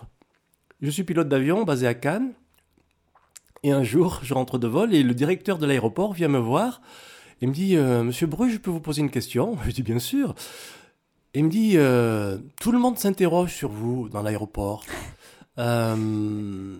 Je 0.84 0.90
suis 0.90 1.06
pilote 1.06 1.30
d'avion 1.30 1.64
basé 1.64 1.88
à 1.88 1.94
Cannes. 1.94 2.34
Et 3.64 3.72
un 3.72 3.84
jour, 3.84 4.20
je 4.22 4.34
rentre 4.34 4.58
de 4.58 4.68
vol 4.68 4.94
et 4.94 5.02
le 5.02 5.14
directeur 5.14 5.58
de 5.58 5.66
l'aéroport 5.66 6.12
vient 6.12 6.28
me 6.28 6.40
voir 6.40 6.82
et 7.42 7.48
me 7.48 7.54
dit 7.54 7.78
euh, 7.78 8.04
Monsieur 8.04 8.28
Bru, 8.28 8.52
je 8.52 8.58
peux 8.58 8.70
vous 8.70 8.82
poser 8.82 9.00
une 9.00 9.10
question? 9.10 9.58
Je 9.66 9.72
dis 9.72 9.82
Bien 9.82 10.00
sûr. 10.00 10.36
Et 11.34 11.40
il 11.40 11.46
me 11.46 11.50
dit 11.50 11.78
euh, 11.78 12.38
Tout 12.60 12.74
le 12.74 12.80
monde 12.80 12.98
s'interroge 12.98 13.54
sur 13.54 13.70
vous 13.72 14.10
dans 14.10 14.22
l'aéroport. 14.22 14.86
Euh, 15.60 16.78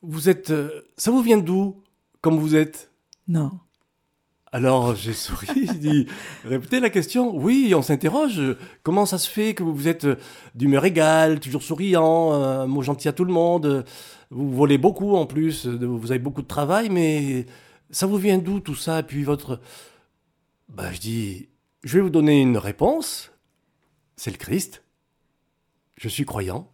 vous 0.00 0.28
êtes. 0.30 0.52
ça 0.96 1.10
vous 1.10 1.20
vient 1.20 1.36
d'où 1.36 1.82
Comme 2.22 2.38
vous 2.38 2.56
êtes? 2.56 2.90
Non. 3.26 3.50
Alors 4.50 4.94
j'ai 4.94 5.12
souri, 5.12 5.66
j'ai 5.66 5.74
dit, 5.74 6.06
répétez 6.44 6.80
la 6.80 6.88
question. 6.88 7.36
Oui, 7.36 7.74
on 7.76 7.82
s'interroge. 7.82 8.40
Comment 8.82 9.04
ça 9.04 9.18
se 9.18 9.28
fait 9.28 9.52
que 9.52 9.62
vous 9.62 9.88
êtes 9.88 10.06
d'humeur 10.54 10.86
égale, 10.86 11.38
toujours 11.38 11.62
souriant, 11.62 12.32
un 12.32 12.66
mot 12.66 12.80
gentil 12.80 13.08
à 13.08 13.12
tout 13.12 13.26
le 13.26 13.32
monde? 13.32 13.84
Vous 14.30 14.50
volez 14.50 14.78
beaucoup 14.78 15.16
en 15.16 15.26
plus, 15.26 15.66
vous 15.66 16.10
avez 16.10 16.18
beaucoup 16.18 16.40
de 16.40 16.46
travail, 16.46 16.88
mais 16.88 17.44
ça 17.90 18.06
vous 18.06 18.16
vient 18.16 18.38
d'où 18.38 18.60
tout 18.60 18.74
ça? 18.74 19.00
Et 19.00 19.02
puis 19.02 19.22
votre... 19.22 19.60
Bah 20.70 20.92
je 20.92 21.00
dis, 21.00 21.48
je 21.84 21.98
vais 21.98 22.02
vous 22.02 22.10
donner 22.10 22.40
une 22.40 22.56
réponse. 22.56 23.30
C'est 24.16 24.30
le 24.30 24.38
Christ. 24.38 24.82
Je 25.96 26.08
suis 26.08 26.24
croyant. 26.24 26.72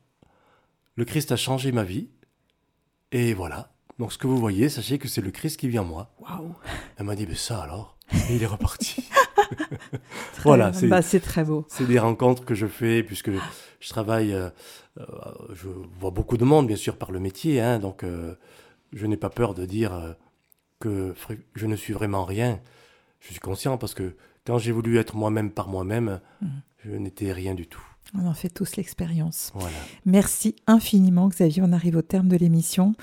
Le 0.95 1.05
Christ 1.05 1.33
a 1.33 1.37
changé 1.37 1.73
ma 1.73 1.83
vie. 1.83 2.09
Et 3.11 3.35
voilà. 3.35 3.74
Donc 3.99 4.13
ce 4.13 4.19
que 4.19 4.27
vous 4.27 4.39
voyez, 4.39 4.69
sachez 4.69 4.99
que 4.99 5.09
c'est 5.09 5.21
le 5.21 5.31
Christ 5.31 5.59
qui 5.59 5.69
vit 5.69 5.79
en 5.79 5.85
moi. 5.85 6.11
Waouh 6.21 6.55
Elle 6.97 7.07
m'a 7.07 7.15
dit, 7.15 7.27
mais 7.29 7.37
ça 7.37 7.63
alors? 7.63 7.97
Et 8.31 8.37
il 8.37 8.43
est 8.43 8.47
reparti. 8.47 9.09
voilà, 10.43 10.73
c'est 10.73 10.89
bah, 10.89 11.03
très 11.03 11.45
beau. 11.45 11.65
C'est 11.69 11.87
des 11.87 11.99
rencontres 11.99 12.45
que 12.45 12.55
je 12.55 12.67
fais 12.67 13.03
puisque 13.03 13.31
je 13.31 13.89
travaille, 13.89 14.33
euh, 14.33 14.51
euh, 14.99 15.05
je 15.53 15.69
vois 15.99 16.11
beaucoup 16.11 16.37
de 16.37 16.45
monde 16.45 16.67
bien 16.67 16.77
sûr 16.77 16.97
par 16.97 17.13
le 17.13 17.21
métier, 17.21 17.61
hein, 17.61 17.79
donc 17.79 18.03
euh, 18.05 18.35
je 18.93 19.07
n'ai 19.07 19.17
pas 19.17 19.31
peur 19.31 19.55
de 19.55 19.65
dire 19.65 20.17
que 20.81 21.15
je 21.55 21.67
ne 21.67 21.77
suis 21.77 21.93
vraiment 21.93 22.25
rien. 22.25 22.61
Je 23.21 23.31
suis 23.31 23.41
conscient 23.41 23.79
parce 23.79 23.95
que 23.95 24.15
quand 24.45 24.59
j'ai 24.59 24.73
voulu 24.73 24.99
être 24.99 25.17
moi-même 25.17 25.51
par 25.51 25.69
moi-même, 25.69 26.21
mmh. 26.43 26.47
je 26.85 26.91
n'étais 26.91 27.33
rien 27.33 27.55
du 27.55 27.67
tout. 27.67 27.83
On 28.17 28.27
en 28.27 28.35
fait 28.35 28.49
tous 28.49 28.77
l'expérience. 28.77 29.53
Merci 30.07 30.55
infiniment 30.67 31.29
Xavier, 31.29 31.63
on 31.65 31.73
arrive 31.73 31.97
au 31.97 32.03
terme 32.03 32.29
de 32.29 32.37
l'émission, 32.37 32.95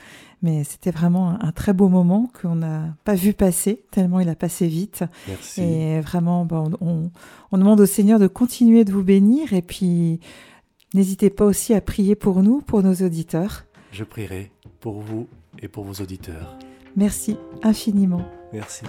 mais 0.41 0.63
c'était 0.63 0.91
vraiment 0.91 1.41
un, 1.41 1.51
très 1.51 1.73
beau 1.73 1.89
moment 1.89 2.31
qu'on 2.41 2.55
n'a 2.55 2.95
pas 3.03 3.15
vu 3.15 3.33
passer, 3.33 3.83
tellement 3.91 4.19
il 4.21 4.29
a 4.29 4.35
passé 4.35 4.67
vite. 4.67 5.03
Merci. 5.27 5.61
Et 5.61 5.99
vraiment, 5.99 6.47
on, 6.79 7.57
demande 7.57 7.81
au 7.81 7.85
Seigneur 7.85 8.19
de 8.19 8.27
continuer 8.27 8.85
de 8.85 8.93
vous 8.93 9.03
bénir 9.03 9.53
et 9.53 9.61
puis 9.61 10.19
n'hésitez 10.93 11.29
pas 11.29 11.45
aussi 11.45 11.73
à 11.73 11.81
prier 11.81 12.15
pour 12.15 12.41
nous, 12.41 12.61
pour 12.61 12.81
nos 12.81 12.95
auditeurs. 12.95 13.65
Je 13.91 14.05
prierai 14.05 14.51
pour 14.79 15.01
vous 15.01 15.27
et 15.61 15.67
pour 15.67 15.83
vos 15.83 16.01
auditeurs. 16.01 16.57
Merci 16.95 17.37
infiniment. 17.63 18.25
Merci. 18.53 18.85